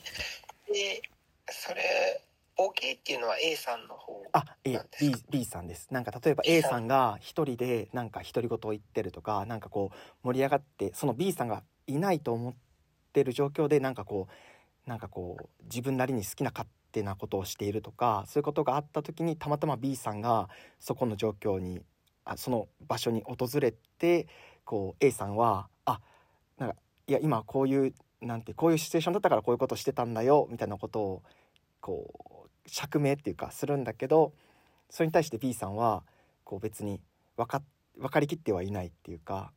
[0.72, 1.02] で
[1.51, 2.22] それ
[2.57, 5.88] OK っていうのは A さんの方あいえなんです B, か？B さんです。
[5.90, 12.55] なんか例えば A さんが一人でなんか独り言を言ってるとかなんかこう盛り上がってその B さんがいないと思っ
[13.12, 14.28] てる状況でなんかこ
[14.86, 21.82] うなんかこう自分なりに好きな勝手なことをしているとかそういうことがあった時にたまたま B さんがそこの状況に
[22.24, 24.28] あその場所に訪れて
[24.64, 26.01] こう A さんはあ
[26.59, 26.76] なんか
[27.07, 27.95] いや今こういう
[28.26, 31.22] なんてこういうシチュエーションだったからこういうことしてたんだよみたいなことを
[31.80, 34.32] こう釈明っていうかするんだけど
[34.90, 36.02] それに対して B さんは
[36.44, 37.00] こう別に
[37.36, 37.62] 分か
[37.96, 39.52] 分かりきってはいないっていうか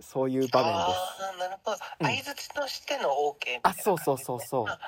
[0.00, 0.98] そういう場面です。
[1.22, 1.76] ああなるほど。
[2.00, 2.06] うん。
[2.06, 4.64] 相づちとしての OK みたいな感じ、あそうそうそうそう。
[4.68, 4.78] あ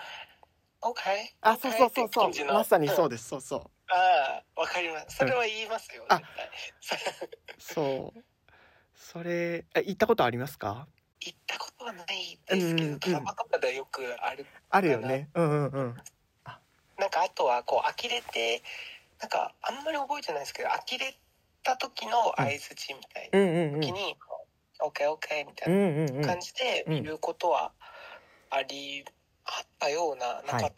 [0.82, 0.92] OK
[1.40, 2.46] あそうそうそうそう。
[2.52, 3.60] まさにそうですそうそう。
[3.90, 5.16] ああわかります。
[5.16, 6.18] それは言いますよ、うん。
[6.18, 6.24] 絶
[6.90, 6.98] 対
[7.58, 8.20] そう。
[8.94, 10.86] それえ行ったことありますか？
[11.20, 15.28] 行ったことはないですけど、うんうんドラマとかではよくあるあるよね。
[15.34, 15.96] うんうんうん。
[16.98, 18.62] なんかあとはこう呆れて
[19.20, 21.16] なんかあんまり覚えてないですけど呆れ
[21.62, 23.80] た時の相づちみたいうんなうんうん。
[23.80, 24.16] 時に
[24.80, 26.20] 「オッケーオッケー」みたういんうんうん。
[26.20, 27.72] な感じでうん言うことは
[28.50, 29.04] あり
[29.44, 30.72] あったようななかったよ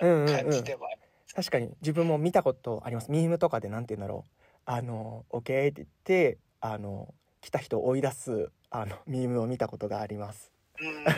[0.00, 0.26] うんうんううん。
[0.26, 1.00] な感じではある
[1.34, 3.10] 確かに自分も見たことあります。
[3.10, 4.30] ミームとかでなんて言うんだろう。
[4.64, 10.52] あの「OK」って言ってあの来た人を追い出すあのミームを見たことがあります。
[10.80, 11.04] うん。
[11.04, 11.12] だ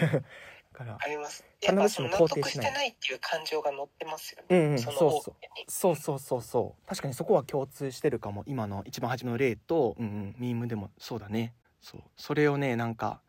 [0.72, 1.44] からあります。
[1.60, 2.42] 必ずしも肯定しない。
[2.42, 4.58] 得してないっていう感情が乗ってますよね。
[4.58, 5.34] うんうんそのそうそう。
[5.66, 6.88] そうそうそうそう。
[6.88, 8.44] 確かにそこは共通してるかも。
[8.46, 11.54] 今の一番初めの例と、うんうん、ミームでもそうだね。
[11.80, 12.02] そう。
[12.16, 13.20] それをねなんか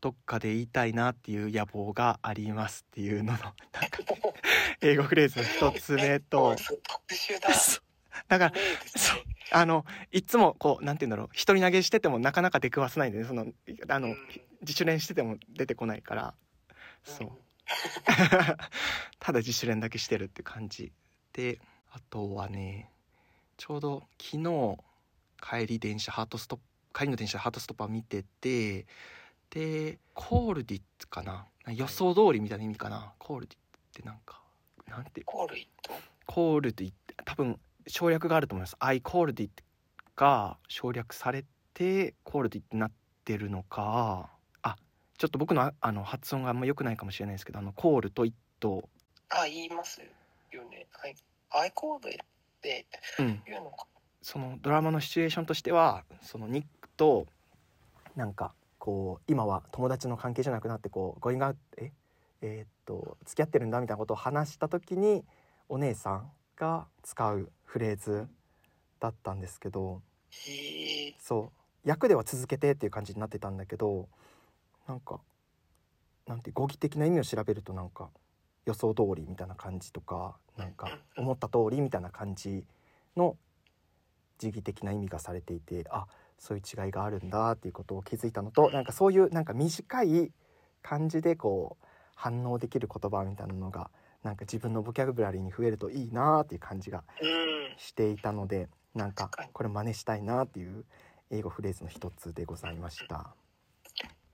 [0.00, 3.54] どっかで言いたいなっていう野望がありますっていうのの なんか
[4.80, 6.54] 英語フレーズの一つ目と。
[6.56, 7.82] 特殊なそう。
[8.28, 8.52] だから
[8.96, 13.24] そうねあのいつもこうなんて言うんだろう一人投げしててもなかなか出くわせないんでね。
[13.24, 13.46] その
[13.88, 14.16] あの、うん。
[14.60, 16.34] 自主練してても出てこないから。
[17.04, 17.28] そう。
[17.28, 17.36] う ん
[19.20, 20.92] ただ自主練だけしてるって感じ
[21.32, 22.90] であとはね
[23.56, 24.78] ちょうど昨日
[25.40, 26.64] 帰り電車ハートストップ
[26.98, 28.86] 帰りの電車ハートストッパー見てて
[29.50, 31.46] でコールディッツかな。
[31.74, 33.12] 予想通りみたいな意味かな。
[33.18, 33.60] コールディッ
[33.92, 34.40] ツってなんか
[34.86, 35.92] なんてコールイット？
[36.26, 38.76] コールディッツ多分省略があると思います。
[38.78, 39.64] I called it
[40.16, 42.92] が省略されてコールディってなっ
[43.24, 44.30] てるのか。
[44.62, 44.76] あ
[45.16, 48.24] ちょっと僕のああの発音があんま良くないかもしれないですけどあのコールと。
[48.24, 48.36] it
[49.30, 50.86] あ言いますよね。
[50.92, 51.16] はい。
[51.50, 52.12] アイコールっ
[52.60, 52.86] て
[53.18, 53.86] うん言うのか
[54.20, 57.26] そのドラマのシチュエーションとしてはそのニックと
[58.16, 61.92] なんかこう今は友達の関係じゃなくなってこうゴインガえ？
[62.40, 65.24] えーっと付き合ってるんだみたいなことを話した時に
[65.68, 68.28] お姉さんが使うフレーズ
[69.00, 70.02] だったんですけど
[71.20, 71.52] そ
[71.84, 71.88] う。
[71.88, 74.08] 役では続けてっていう感じになってたんだけど
[74.86, 75.20] なんか
[76.26, 78.10] なんて語義的な意味を調べるとなんか
[78.66, 82.64] 予想通りみたいな感じとかなんか思った通りみたいな感じ
[83.16, 83.36] の
[84.38, 86.06] 時義的な意味がされていてあ
[86.38, 90.30] そういう違いがあるんだっていうことを気づいたのとなんかそういうなんか短い
[90.82, 93.90] 感じでこう反応できる言葉みたいなのが
[94.22, 97.78] なんか自分のボキャブラリーに増えるといいなっていう感じがうん。
[97.78, 99.50] していたのでなんか確かに。
[99.52, 100.84] これ真似したいなっていう
[101.30, 103.34] 英語フレーズの一つでございました。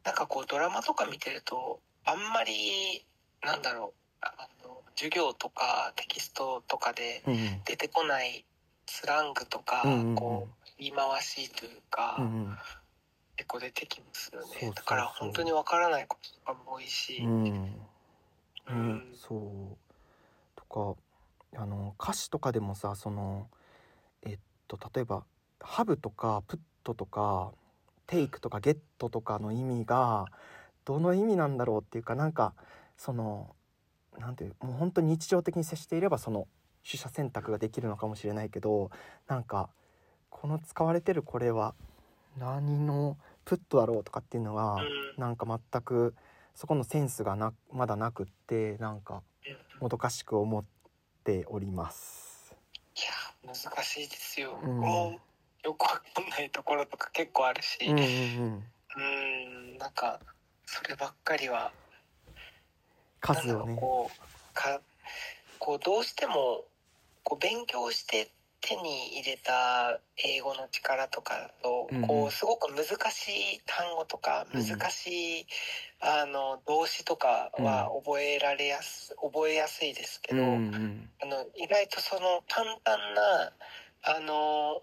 [0.05, 3.07] なんかこうドラマとか見てるとあんまり
[3.43, 7.61] なんだろうあの授業とかテキストとかでうんうん。
[7.65, 8.45] 出てこない
[8.87, 10.15] スラングとか、うんうんうん。
[10.15, 12.57] こう言い回しというか、うん
[13.37, 14.73] 結構出てきますよね。
[14.73, 17.77] だから本当にわからないこととかも多いし、うん、
[18.69, 19.03] うん。
[19.15, 19.85] そう。
[20.57, 23.49] とかあの歌詞とかでもさその
[24.23, 24.39] えっ
[24.69, 25.25] と例えば
[25.61, 27.53] 「ハブ」とか「プット」とか
[28.07, 30.27] 「テイク」とか「ゲット」とかの意味が
[30.85, 32.55] どの意味なんだろうっていうかなんか
[32.97, 33.55] その
[34.19, 36.47] なんていうもう本当に日常的に接していればその
[36.85, 38.91] 取捨選択ができるのかもしれないけど
[39.27, 39.71] なんか
[40.31, 41.75] この使われてるこれは
[42.39, 45.05] 何のプットだろうとかっていうのは、うん。
[45.21, 46.15] なんか全く
[46.55, 49.23] そこのセンスがなまだなくってなんか
[49.81, 50.65] もどかしく思っ
[51.25, 52.55] ております。
[52.97, 53.01] い
[53.47, 55.19] や難しいですよ、うんも
[55.65, 60.21] うよくわかんないところとか結構あるしうんうんなんか
[60.67, 61.73] そればっかりは
[63.21, 63.77] 数をね。
[63.81, 64.81] こうか
[65.59, 66.65] こうどうしても
[67.23, 68.31] こう勉強して
[68.67, 75.47] 手に入れた英語の力とかだと、こうすごく難しい単語とか難しい、
[76.01, 83.53] あの動詞とかは覚えられやす、覚えやすいですけど、あの意外とその簡単な
[84.17, 84.81] あの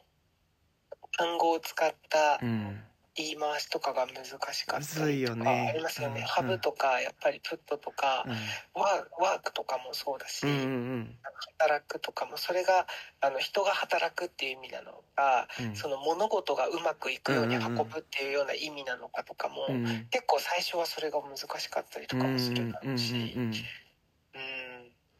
[1.17, 2.84] 単語を使ったうん
[3.16, 5.70] 言い回しとかが難しかったりとかよね。
[5.70, 6.22] ありますよね。
[6.22, 6.28] うん。
[6.28, 8.26] ハブとかやっぱりプットとか、
[8.74, 10.68] ワーワークとかもそうだし、うんうんう
[10.99, 11.18] ん。
[11.59, 12.88] 働くとかもそれが
[13.20, 15.76] あの人が働くっていう意味なのか、うん。
[15.76, 17.78] その物事がうまくいくようにうんうんうん。
[17.80, 23.51] 運ぶっていうような意味なのかとかも、うん結構最初はそれが難しかったりとかもするだろうし、うんうんうんうん。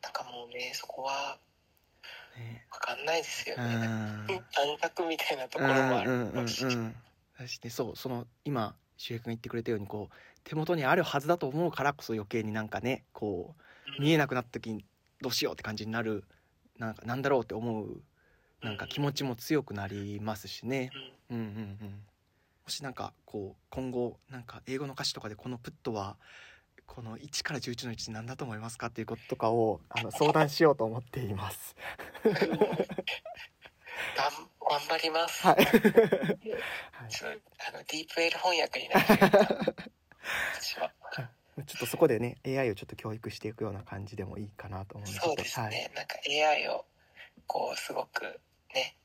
[0.02, 1.38] なんかもうねそこは
[2.38, 2.66] ね。
[2.72, 3.76] 分かんないですようね。
[3.76, 4.28] ん。
[4.56, 6.96] 感覚みたいなところもあるうんうんうんうん
[7.42, 13.56] そしてそうその今周平君が言ってくれたようにこう手元にあるはずだと思うからこそ余計になんかねこ
[13.98, 14.86] う見えなくなった時に
[15.22, 16.24] どうしようって感じになる
[16.78, 18.02] なんかなんだろうって思う
[18.62, 20.92] なんか気持ちも強くなりますしね。
[21.32, 21.52] うんうんうんう
[21.86, 21.88] ん、
[22.64, 26.18] もしなんかこう今後なんか英語の歌詞とかでこのプットは
[26.86, 31.76] この1から11の1何だと思いますかっていうこととかをあの相談しようと思っています。
[34.72, 35.46] 頑張ります。
[35.46, 35.56] はい。
[35.60, 37.10] はい。
[37.10, 39.18] ちょあのディープエール翻訳になっちゃう。
[39.18, 39.66] から
[40.56, 40.94] 私は。
[41.66, 46.86] ちょっとそこでね AI をちょっと教育していくような感じでもいいかなと思うんですそうですね、はい、なんか AI を
[47.46, 48.24] こうすごく
[48.74, 48.96] ね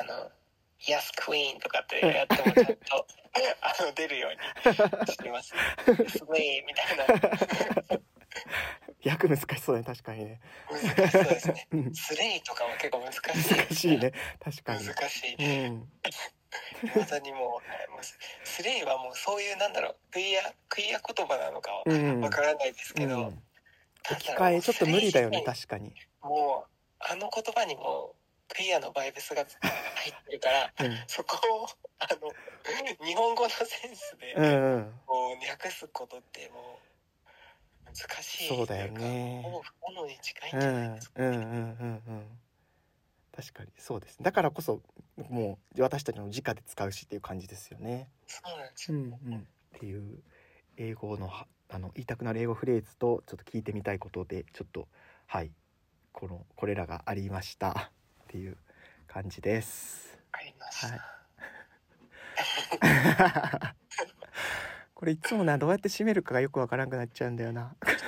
[0.00, 0.30] あの
[0.80, 3.06] 「Yes Queen」とかってやってもちゃんと
[3.60, 4.76] あの出るように
[5.12, 5.52] してます
[6.08, 8.00] 「スレイ」みたいな
[9.02, 10.40] 役難しそうね確かにね。
[10.70, 11.68] 難しそうですね。
[11.72, 11.94] うん。
[11.94, 13.56] スレイとかも結構難しい。
[13.56, 14.12] 難しいね。
[14.42, 14.84] 確かに。
[14.84, 15.92] 難しいうん。
[16.96, 18.04] まさにもう
[18.44, 22.20] スレイはもうそういうなんだろうクイアクイア言葉なのかはうん。
[22.20, 23.22] わからないですけど、うん。
[23.22, 23.42] なんだ
[24.10, 25.92] 置き換えちょっと無理だよね確かに。
[26.20, 26.70] 体もう
[27.00, 28.14] あの言葉にも
[28.48, 31.04] クイアのバイブスが入ってるからうん。
[31.06, 31.68] そこを
[31.98, 32.32] あの
[33.06, 35.00] 日本語のセンスでうんうん。
[35.06, 36.87] こう訳すことってもう
[37.94, 38.48] 難しい。
[38.48, 39.40] そうだよね。
[39.42, 42.26] もう不可能に近いんうじゃないですか、んうんうんうんうん。
[43.34, 44.18] 確かにそうです。
[44.20, 44.82] だからこそ
[45.16, 48.08] もう私たちの直で使うしっていう感じですよね。
[48.26, 50.22] そうなんですよ、うんうんっていう
[50.76, 54.88] 英語のはあの言いたくなる英語フレーズとちょっと聞いてみたいことでちょっと
[55.26, 55.52] はい。
[56.12, 57.92] このこれらがありました。
[58.24, 58.56] っていう
[59.06, 60.18] 感じです。
[60.32, 61.00] ありました、はい
[64.98, 67.62] これいつもなどうやって締めるかがよくわからなくなっちゃうんだよな。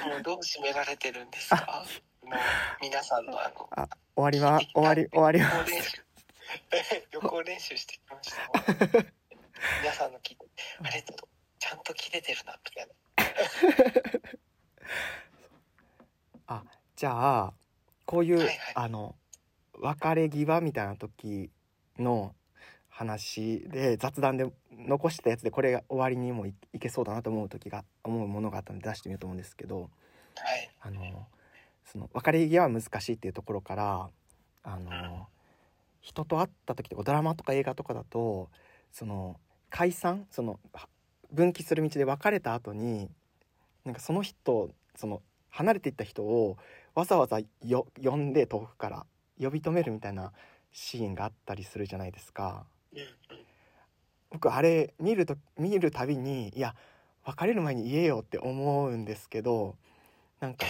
[0.08, 1.84] もうどう締められてるんですか？
[2.24, 2.34] もう
[2.82, 6.02] 皆さんのあのあ終わりま終わり終わりま予行練習
[7.12, 8.38] 予行練習してきました。
[9.82, 10.46] 皆さんの聞いて
[10.82, 11.28] あれちょっと
[11.60, 14.30] ちゃんと切れてるなみたいな。
[16.56, 16.64] あ
[16.96, 17.54] じゃあ
[18.04, 18.56] こういう、はいはい。
[18.74, 19.14] あの
[19.78, 21.52] 別れ際みたいな時
[22.00, 22.34] の
[23.00, 31.26] 話で雑談で残してたやつでこれが終わりにもいいけそうだなと思う時が思うものがあったので出してみようと思うんですけどはいあの
[31.86, 34.10] その別れ際は難しいっていうところから
[34.64, 35.28] あの
[36.02, 38.50] 人と会った時とかドラマとか映画とかだと
[38.92, 39.40] その
[39.70, 40.86] 解散そのは
[41.32, 43.08] 分岐する道で別れた後に
[43.86, 46.58] なんかその人その離れていった人を
[46.94, 49.06] わざわざよ呼んで遠くから
[49.40, 50.32] 呼び止めるみたいな
[50.70, 52.66] シーンがあったりするじゃないですか。
[54.30, 56.74] 僕あれ見ると見るたびにいや
[57.24, 59.76] 別れる前に言えよって思うんですけど
[60.40, 60.66] なんか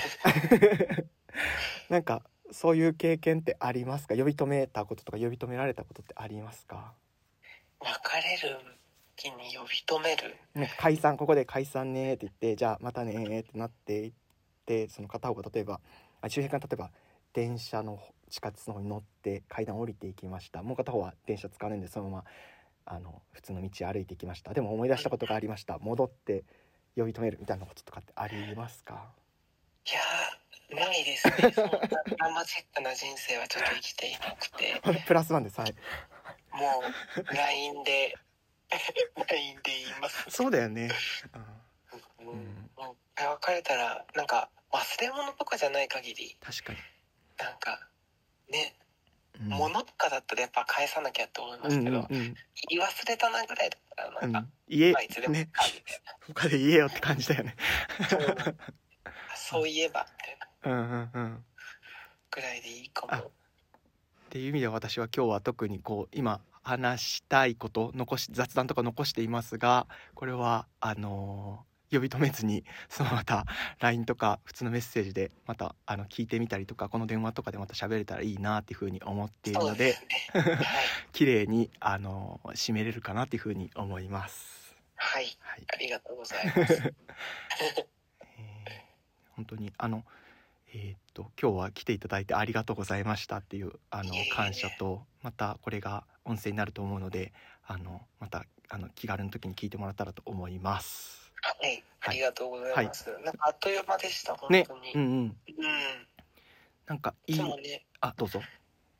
[1.88, 4.16] なんかそういう経験ってありますか？
[4.16, 6.94] 呼び止めたこととか呼び止められたことってありますか？
[7.80, 8.58] 別れる
[9.14, 10.34] 気に呼び止める？
[10.54, 14.12] なんか解散ここで解散ねって言ってじゃあまたねってなっていっ
[14.66, 15.80] てその片方が例えば
[16.20, 16.90] あ周平君が例えば
[17.32, 18.00] 電車の
[18.30, 20.62] 地下鉄の方に乗って階段降りていきました。
[20.62, 22.24] もう片方は電車使わないんでそのまま
[22.86, 24.54] あの普通の道歩いていきました。
[24.54, 25.78] でも思い出したことがありました。
[25.78, 26.44] 戻って
[26.96, 29.12] 呼び止めるみたいなこととかってありますか？
[29.86, 31.52] いやーないですね。
[31.52, 34.80] そんなドラマチックな人生はちょっと生きていなくて。
[35.06, 35.60] プラスワンです。
[35.60, 35.74] はい。
[36.52, 36.82] も
[37.16, 38.14] う LINE で
[39.28, 40.24] LINE で言います。
[40.28, 40.90] そうだよね、
[42.22, 42.28] うん。
[42.28, 42.70] うん。
[42.76, 46.36] もう別れたらなんか忘れ物とかじゃない限り。
[46.40, 46.78] 確かに、
[47.38, 47.88] なんか
[48.50, 48.74] ね、
[49.40, 52.34] うん、物とかだったらやっぱ返さなきゃって思いまうんすけど、うんうん
[52.68, 55.48] 言い忘れたなぐらいだったらなんか、うん、家まあいつでもね。
[56.34, 57.56] 他で言えよって感じだよね。
[59.34, 59.68] そう。
[59.68, 60.06] いえば
[60.62, 61.44] みたいなうんうんうん。
[62.30, 63.28] ぐらいでいいかあもっ
[64.28, 73.46] ていう意味では私は今日は特にこう今話したいこと残し雑談とか残していますがこれはあのー呼び止めずに そのまた
[73.80, 79.96] LINE とか普通のメッセージでまたあの聞いてみたりとかこの電話とかでまた喋れたらいいなっていうふうに思っているので
[81.12, 84.76] 綺麗にあのー締めれるかなっていうふうに思います。
[84.96, 85.64] はい、はい。
[85.72, 86.72] ありがとうございます。
[88.36, 88.80] えー
[89.36, 90.04] 本当にあの
[90.74, 97.32] えーっと今日は来ていただいてありがとうございましたっていうあの感謝とまたこれが音声になると思うので
[97.64, 101.19] あのまたあの気軽の時に聞いてもらったらと思います。
[101.42, 101.82] はい。
[102.00, 105.08] ありがとうございます、なんかあっという間でした本ね当に、うんうん。
[105.10, 105.36] うん。
[106.86, 107.36] なんかいい。
[107.36, 107.84] いね。
[108.00, 108.40] あどうぞ。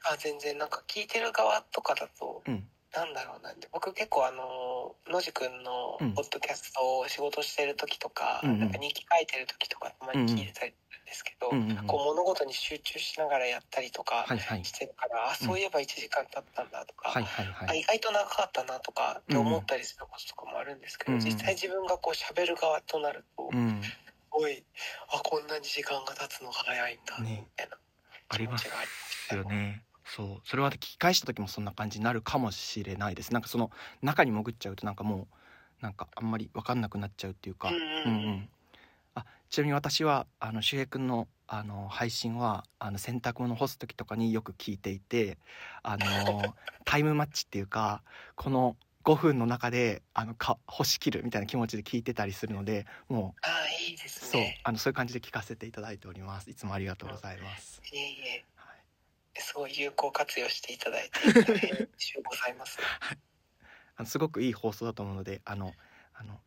[0.04, 0.58] あ全然。
[0.58, 6.12] なんか聞いてる側とかだとうんなんだろうな僕結構あの野地くんのうん。
[6.14, 8.60] ポッドキャストを仕事してる時とか,、うんうん。
[8.60, 14.64] なんか日記書いてる時とかたまに聞いてたりするんですけど、うんうんうんこう物事に集中しながらやったりとかはいはい。
[14.64, 17.80] してるから、あそういえば1時間経ったんだとか、はいはいはあい。
[17.80, 21.24] 意外と長かったなとかって思ったりすることとかもあるんですけど、うんうん。
[21.24, 23.82] 実際自分がこう喋る側となると、うん。
[24.32, 24.64] おい
[25.08, 27.30] あこんなに時間が経つのが早いんだ、ね。
[27.40, 27.76] みたいな
[28.36, 28.92] 気持ちがありで
[29.28, 29.82] すよね。
[30.16, 30.48] そう。
[30.48, 33.32] それは聞き返した時もそんな感じになるかもしれないです。
[33.32, 33.70] なんかその
[34.02, 35.28] 中に潜っちゃうとなんかも
[35.80, 37.68] うなんかあんまり分かんなくなっちゃうっていうか。
[37.68, 38.48] うんうんうん。
[39.14, 45.36] あちなみに私はあの周平君のあの配信はあの洗濯物干す時とかによく聞いていて
[45.82, 46.54] あの
[46.84, 48.04] タイムマッチっていうか
[48.36, 54.40] この5分の中であのか干し切るみたいな気持ちで聞いてたりするのでもああいいですうそう。
[54.42, 56.48] ねあのそういう感じで聞かせていただいております。
[56.50, 58.44] いつもありがとうございます、いえいえ
[59.40, 61.88] はい、すごい有効活用していただいて大変
[62.22, 62.78] ございます。
[63.96, 65.74] あのすごくいい放送だと思うのであの
[66.14, 66.40] あの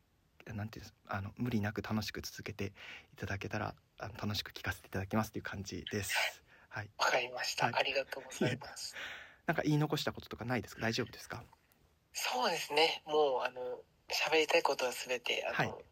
[0.48, 2.74] なんていうんですあの無理なく楽しく続けて
[3.14, 6.16] いただけたらあの楽しく聞かせていただきますという感じです。
[6.70, 6.90] はい。
[6.98, 8.96] わかりました、はいありがとうございます。
[9.46, 10.82] なんか言い残したこととかないですか？
[10.82, 11.44] 大丈夫ですか？
[12.14, 13.02] そうですね。
[13.06, 15.86] もうあの喋りたいことはすべてあの、はい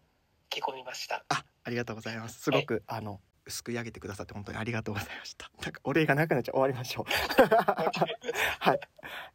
[0.51, 1.23] 聞き込みました。
[1.29, 2.41] あ、ありがとうございます。
[2.41, 3.21] すごく、あの
[3.51, 5.51] すくい上げてくださって本当にありがとうございました。
[5.61, 7.05] なんかお礼がなくなっちゃう終わりましょう。
[8.59, 8.79] はい。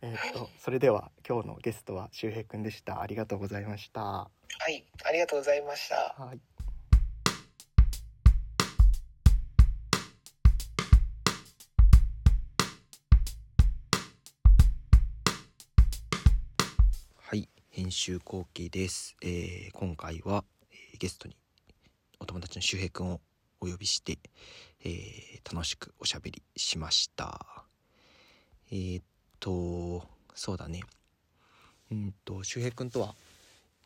[0.02, 3.00] えーっとそれでは今日のゲストは周平くんでした。
[3.00, 4.00] ありがとうございました。
[4.00, 4.30] は
[4.68, 6.14] い、ありがとうございました。
[6.18, 6.40] はい。
[17.16, 19.16] はい、編集後期です。
[19.22, 21.36] えー今回は、えーゲストに
[22.18, 23.20] お友達の周平くんを
[23.61, 24.18] お呼びして、
[24.84, 27.64] えー楽しくおしゃべりしました。
[28.72, 29.04] えーっ
[29.38, 30.04] と、
[30.34, 30.82] そうだね。
[31.92, 33.14] うんと、周平くんとは、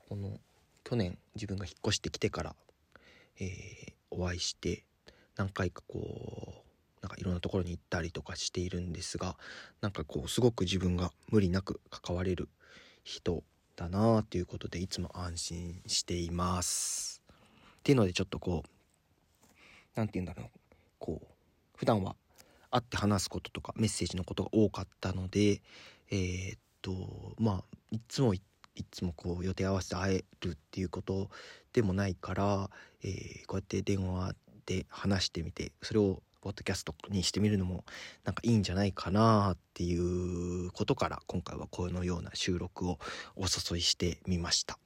[0.08, 0.40] この、
[0.84, 2.56] 去年自分が引っ越してきてから、
[3.38, 4.84] えーお会いして、
[5.36, 9.36] 何回かこう、なんかいろんなところに行ったりとかしているんですが、
[9.80, 12.48] なんかこう、すごく自分が無理なく関われる
[13.04, 13.44] 人
[13.76, 17.22] だなということでいつも安心しています。
[17.78, 18.79] っていうのでちょっとこう
[19.94, 20.50] 何て言うんだろう
[20.98, 21.26] こう
[21.76, 22.16] 普段は
[22.70, 25.60] 会って話すこととかメッセージのことが多かったので
[26.10, 28.40] えーっとまあいつもい
[28.90, 31.28] つもこう予定合わせて会えるっていうこと
[31.72, 32.70] でもないから、
[33.02, 34.34] えーこうやって電話
[34.66, 37.84] で話してみてそれをポッドキャストにしてみるのも
[38.24, 42.98] なんかいいんじゃないかなっていうことから今回はこのような収録を
[43.36, 44.78] お誘いしてみました。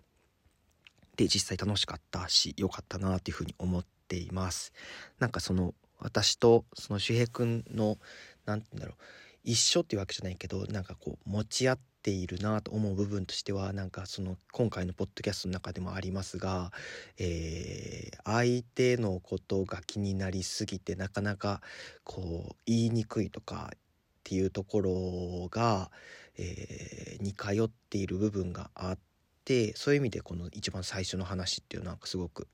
[1.16, 4.72] で実際楽しかったし良かったなっていうふうに思ってています。
[5.18, 7.98] なんかその私とその周平くんの
[8.46, 9.04] 何て言うんだろう
[9.44, 16.72] 一緒っていうわけじゃないけどなんかこう持ち合っているなと思う部分としてはなんかその今回のポッドキャストの中でもありますが、
[17.18, 21.60] えー相手のことが気になりすぎてなかなか
[22.04, 23.78] こう言いにくいとかっ
[24.24, 25.90] ていうところが、
[26.38, 28.98] えー似通っている部分があっ
[29.44, 32.48] てそういう意味でこの一番最初の話っていうのはなんかすごく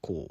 [0.00, 0.28] こ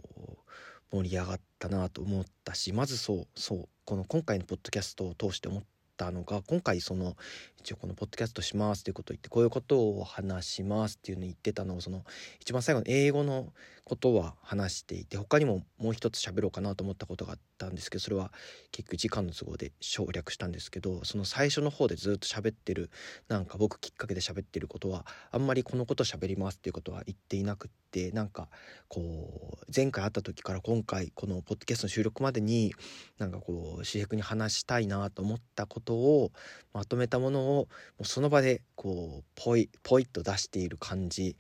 [0.91, 5.63] う盛り上がったなと思ったしまずそうそうこの今回のポッドキャストを通して思っ
[5.97, 7.15] たのが今回その
[7.59, 12.03] 一応このポッドキャストしますっていうことを言ってこういうことを話しますっていうのを言ってたのをその
[12.39, 13.53] 一番最後の英語の
[13.89, 18.31] ことは話していて他にももう一つ喋ろうかなと思ったことがあったんですけどそれは
[18.71, 22.91] 結局時間の都合で省略したんですけどその最初の方でずっと喋ってる
[23.27, 28.47] なんか僕きっかけで喋ってることはあんまりこのこと喋りますっていうことは言っていなくってなんか
[28.87, 32.73] こう前回会った時から今回このポッドキャストの収録までに
[33.17, 36.31] なんかこう主役に話したいなと思ったことを
[36.73, 37.67] まとめたものをも
[37.99, 41.35] うその場でこうポイポイッと出している感じ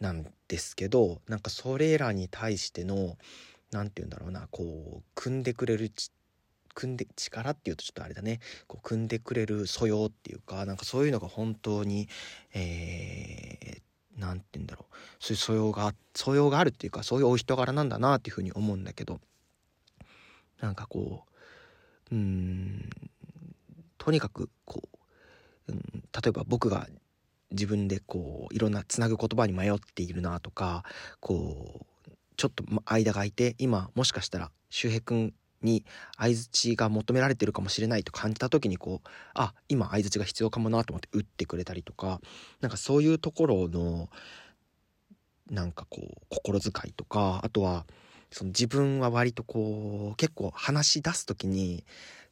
[0.00, 3.16] なんですけどなんかそれらに対しての
[3.70, 5.90] 何て言うんだろうなこう組んでくれる
[6.74, 8.40] 組んで力っていうとちょっとあれだね。
[8.68, 12.08] こう組んでくれる素養っていうかなんかそういうのが本当に
[12.54, 14.94] えーなんて言うんだろう。
[15.18, 19.20] そういう素養が素養があるっていうかそういうお人柄なんだなっていうふうに思うんだけど。
[20.60, 21.24] なんかこ
[22.10, 22.90] ううん
[24.00, 24.98] とにかくこう、
[25.68, 26.86] うん、例えば僕が
[27.50, 30.84] 自分でこういろんなつなぐ言葉に迷っているなとか
[31.20, 35.84] こうちょっと間が空いて今もしかしたら周平くんに
[36.16, 42.20] 相づちが求められてるかもしれないと感じた時にこうあ今相づちが必要かもなと思って打ってくれたりとか
[42.60, 44.08] なんかそういうところの
[45.50, 47.84] なんかこう心遣いとかあとは
[48.30, 51.84] その自分は割とこう結構話し出す時に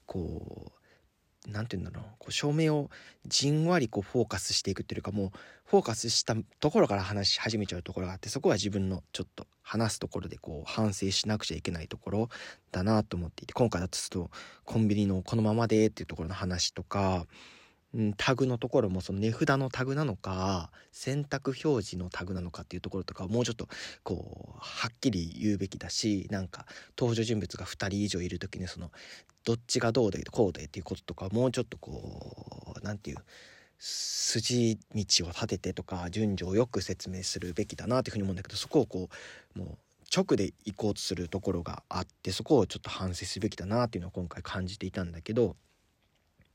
[0.06, 0.77] こう
[1.48, 2.10] なんて言うんだろう。
[2.18, 2.90] こう照明を
[3.26, 5.30] じんわりこうフォーカスしていくっていうかもう
[5.64, 12.28] フォーカスしたところから話し始めちゃうところがあってそこは自分のちょっと話すところでこう反省しなくちゃいけないところ
[12.72, 14.30] だなと思っていて今回だとすると
[14.64, 17.26] コンビニのこのままでっていうところの話とか、
[17.94, 23.68] うん、タグのところもその値札のタグなのか選択表示のタグなのかっていうところとかをもうちょっと
[24.04, 26.64] こうはっきり言うべきだしなんか
[26.98, 28.90] 登場人物が2人以上いる時にその
[29.44, 33.16] どっちがどうでこうでっていうこととかもうちょっとこうなんていう
[33.78, 39.08] 筋道を立ててとか順序をよく説明するべきだなっていうふうに思うんだけどそこをこ
[39.56, 39.78] うもう
[40.14, 45.54] 直で行こうとするところがあってそこをちょっと反省すべきだなっていうのを今回感じていたんだけど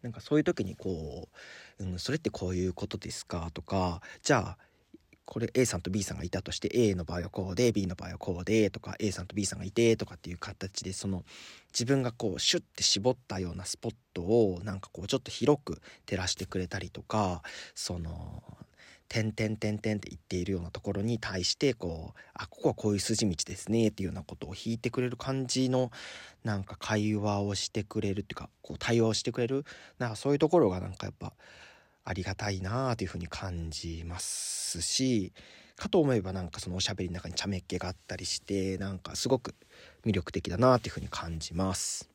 [0.01, 1.29] なんかそういう時にこ
[1.79, 4.57] う、うん、それってこういうことですかとかじゃあ
[5.25, 11.23] これ A さんと B さんがいたとして A の場合はこうで B の場合はこうでとか A さんと B さんがいてとかっていう形でその
[11.71, 17.41] 自分がこうシュッて絞ったようなスポットをなんかこうちょっと広く照らしてくれたりとか
[17.73, 18.43] その
[19.13, 25.91] 点点点点って言っているようなところに対してこうあここはこういう筋道ですねっていうようなことを引いてくれる感じの
[26.43, 29.65] なんか会話をしてくれるっていうかこう対話をしてくれる
[29.99, 31.33] なんかそういうところがなんかやっぱ
[32.05, 35.31] ありがたいなというふうに感じますし
[35.75, 39.55] かと思えばなんかそのおしゃべりの中に茶目っ気があったりしてなんかすごく
[40.05, 42.09] 魅力的だなというふうに感じます。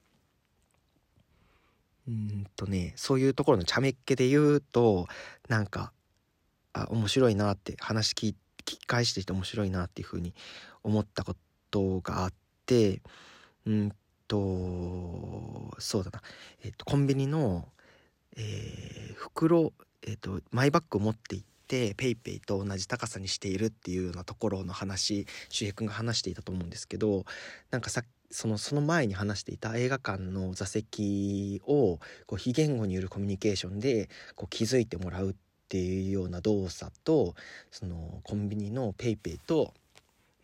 [2.07, 5.07] うんとねそういうところの茶目っ気で言うと
[5.49, 5.93] なんか
[6.73, 8.35] あ面白いなって話聞
[8.65, 10.35] き返していて面白いなっていうふうに
[10.83, 11.35] 思ったこ
[11.71, 12.33] とがあっ
[12.65, 13.03] て
[13.67, 13.93] うん
[14.27, 16.23] とそうだな、
[16.63, 17.69] えっと、コンビニの
[18.37, 19.73] えー、袋、
[20.03, 27.25] えーと、マイバッグを持って行って PayPay と同じ高さにしているっていうようなところの話周平君が話していたと思うんですけど
[27.71, 35.35] なんかさそのその前に話していた映画館の座席をこう非言語によるコミュニケーションでこう気づいてもらうっ
[35.69, 37.35] ていうような動作と
[37.71, 39.73] そのコンビニの PayPay と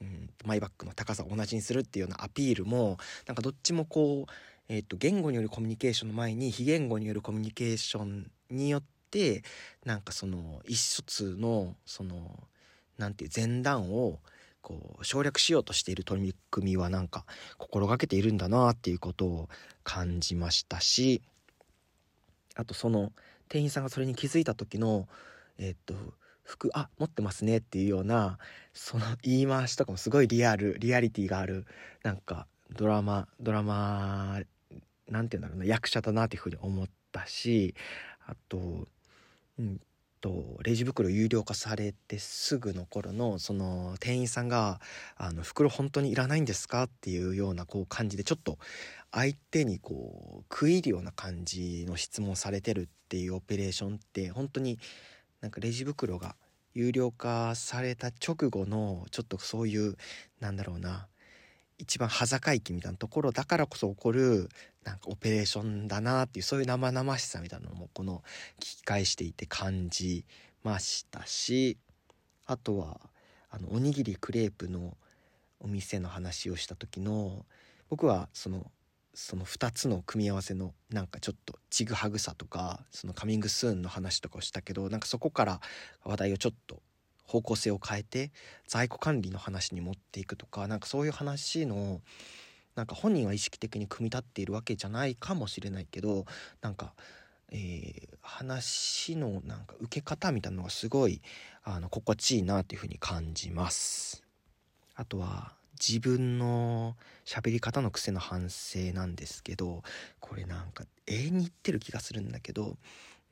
[0.01, 4.32] うん、マイバッグの高さを同じにするっていうようなアピールもなんかどっちもこう
[4.69, 9.43] えっ、と、言語によるコミュニケーションの前に非言語によるコミュニケーションによって
[9.85, 12.49] なんかその一つのその
[12.99, 14.19] なんていう前段を
[14.62, 17.27] こう省略しようとしている取り組みはなんか
[17.59, 19.49] 心がけているんだなっていうことを
[19.83, 21.21] 感じましたし
[22.55, 23.12] あとその
[23.49, 25.07] 店員さんがそれに気づいた時の
[25.59, 25.95] えっ、と
[26.43, 28.39] 服あ持ってますねっていうような
[28.73, 31.67] その言い回しとかもすごいリアルリアリティがある
[32.03, 34.41] なんかドラマドラマ
[35.09, 37.75] 何て言うんだろうな役者だなっていうふうに思ったし
[38.27, 38.89] あと
[39.59, 39.81] うん
[40.25, 44.81] とレジ袋有料化されてすぐの頃のその店員さんが
[45.17, 48.59] 「あの袋本当にいらないんですか?」っていうようなこう感じでちょっと
[49.13, 54.79] 相手にこう食い入るような感じの質問されてるっていうオペレーションって本当に
[55.43, 56.37] なんかレジ袋が
[56.73, 59.97] 有料化された直後のちょっとそういう
[60.41, 61.07] なんだろうな
[61.85, 64.49] 一番端境期みたいなところだからこそ起こる
[64.85, 68.22] なんかオペレーションだなっていうそういう生々しさみたいなのもこの
[68.59, 70.24] 聞き返していて感じ
[70.62, 71.76] ましたし
[72.47, 73.01] あとは
[73.51, 74.97] あのおにぎりクレープの
[75.61, 77.45] お店の話をした時の
[77.89, 78.70] 僕はその
[79.14, 85.61] その2つの組み合わせのなんかちょっとちぐはぐさとかそのカミングスーンの話とかをしたけどなんかそこから
[86.05, 86.82] 話題をちょっと
[87.27, 88.31] 方向性を変えて
[88.66, 92.01] 在庫管理の話に持っていくとかなんかそういう話の
[92.77, 96.27] なんか本人は意識的に組み立っているわけじゃないかもしれないけど
[96.61, 96.93] なんか、
[97.51, 101.22] えー、話のなんか受け方みたいなのがすごい
[101.62, 104.25] あの心地いいなっていうふうに感じます。
[104.97, 109.83] あとは自分の喋り方の癖の反省なんですけど
[110.20, 112.77] これなんか永遠に言ってる気がするんだけど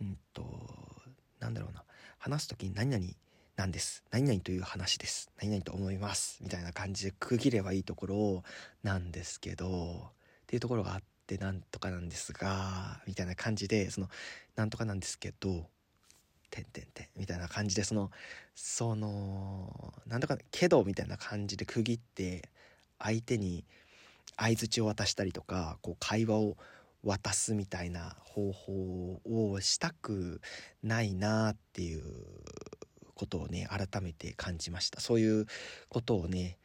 [0.01, 0.45] うんと
[1.38, 1.84] なんだろうな
[2.18, 3.05] 話す時に何々
[3.62, 4.02] なんです。
[4.10, 5.30] 何々という話です。
[5.40, 6.40] 何々と思います。
[6.42, 8.42] みたいな感じで区切ればいいところ
[8.82, 10.10] なんですけど、
[10.42, 14.08] っていうところがあって、なんとかなんですが、みたいな感じで、その、
[14.56, 15.68] なんとかなんですけど、
[16.50, 18.10] てんてんてん、みたいな感じで、その、
[18.56, 22.50] その、なんとか、けど、みたいな感じで区切って、
[22.98, 23.64] 相手に
[24.36, 26.56] 相づちを渡したりとか、こう、会話を
[27.04, 30.40] 渡すみたいな方法をしたく
[30.82, 32.02] ないなっていう
[33.23, 35.01] ことをね改めて感じました。
[35.01, 35.47] そういう
[35.89, 36.59] ことをね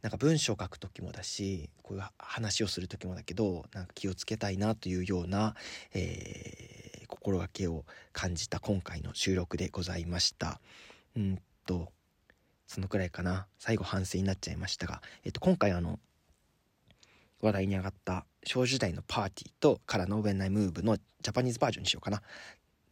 [0.00, 5.54] なんか文章を書く時もだしこういう話をする時もだけどなんか気をつけたいなというような、
[5.92, 10.60] えー、心がけを感じた今回の収録でございました。
[11.14, 11.92] うんと
[12.66, 13.46] そのくらいかな。
[13.58, 15.98] 最後反省になっちゃいましたが、えっと、今回あの
[17.42, 22.22] 話題に上がった少女時代のパーティーとからの「When I Move」のジャパニーズバージョンにしようかな。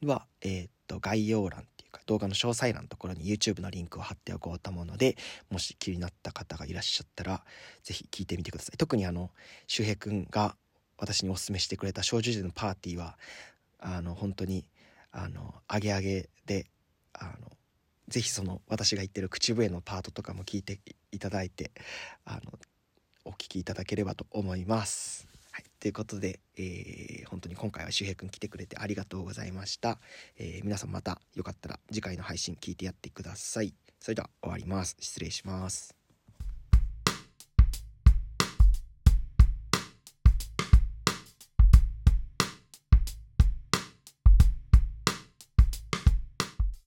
[0.04, 1.66] は、えー、っと概要欄
[2.06, 5.16] 動画の詳細欄のところに YouTube のリンクを貼っておこうと思うので、
[5.50, 7.44] もし気になった方がいらっしゃったら、
[7.82, 8.76] ぜひ聞いてみてください。
[8.76, 9.30] 特にあの、
[9.66, 10.56] 周平くんが
[10.98, 13.18] 私にお勧めしてくれた少女時代のパーティーは、
[13.78, 14.68] あの、本当に、
[15.12, 16.66] あの、アゲアゲで、
[17.12, 17.50] あの、
[18.08, 21.72] ぜひその私が言ってる口笛のパートとかも聞いていただいて、
[22.24, 22.52] あの、
[23.24, 25.25] お聞きいただければと思います。
[25.86, 30.00] ということで、えー、本当に今回は周平くん来てくれてありがとうございました。
[30.36, 33.72] えー、皆さんまたよかったら次回の配信聞いてやってください。
[34.00, 34.96] それでは終わります。
[34.98, 35.95] 失礼します。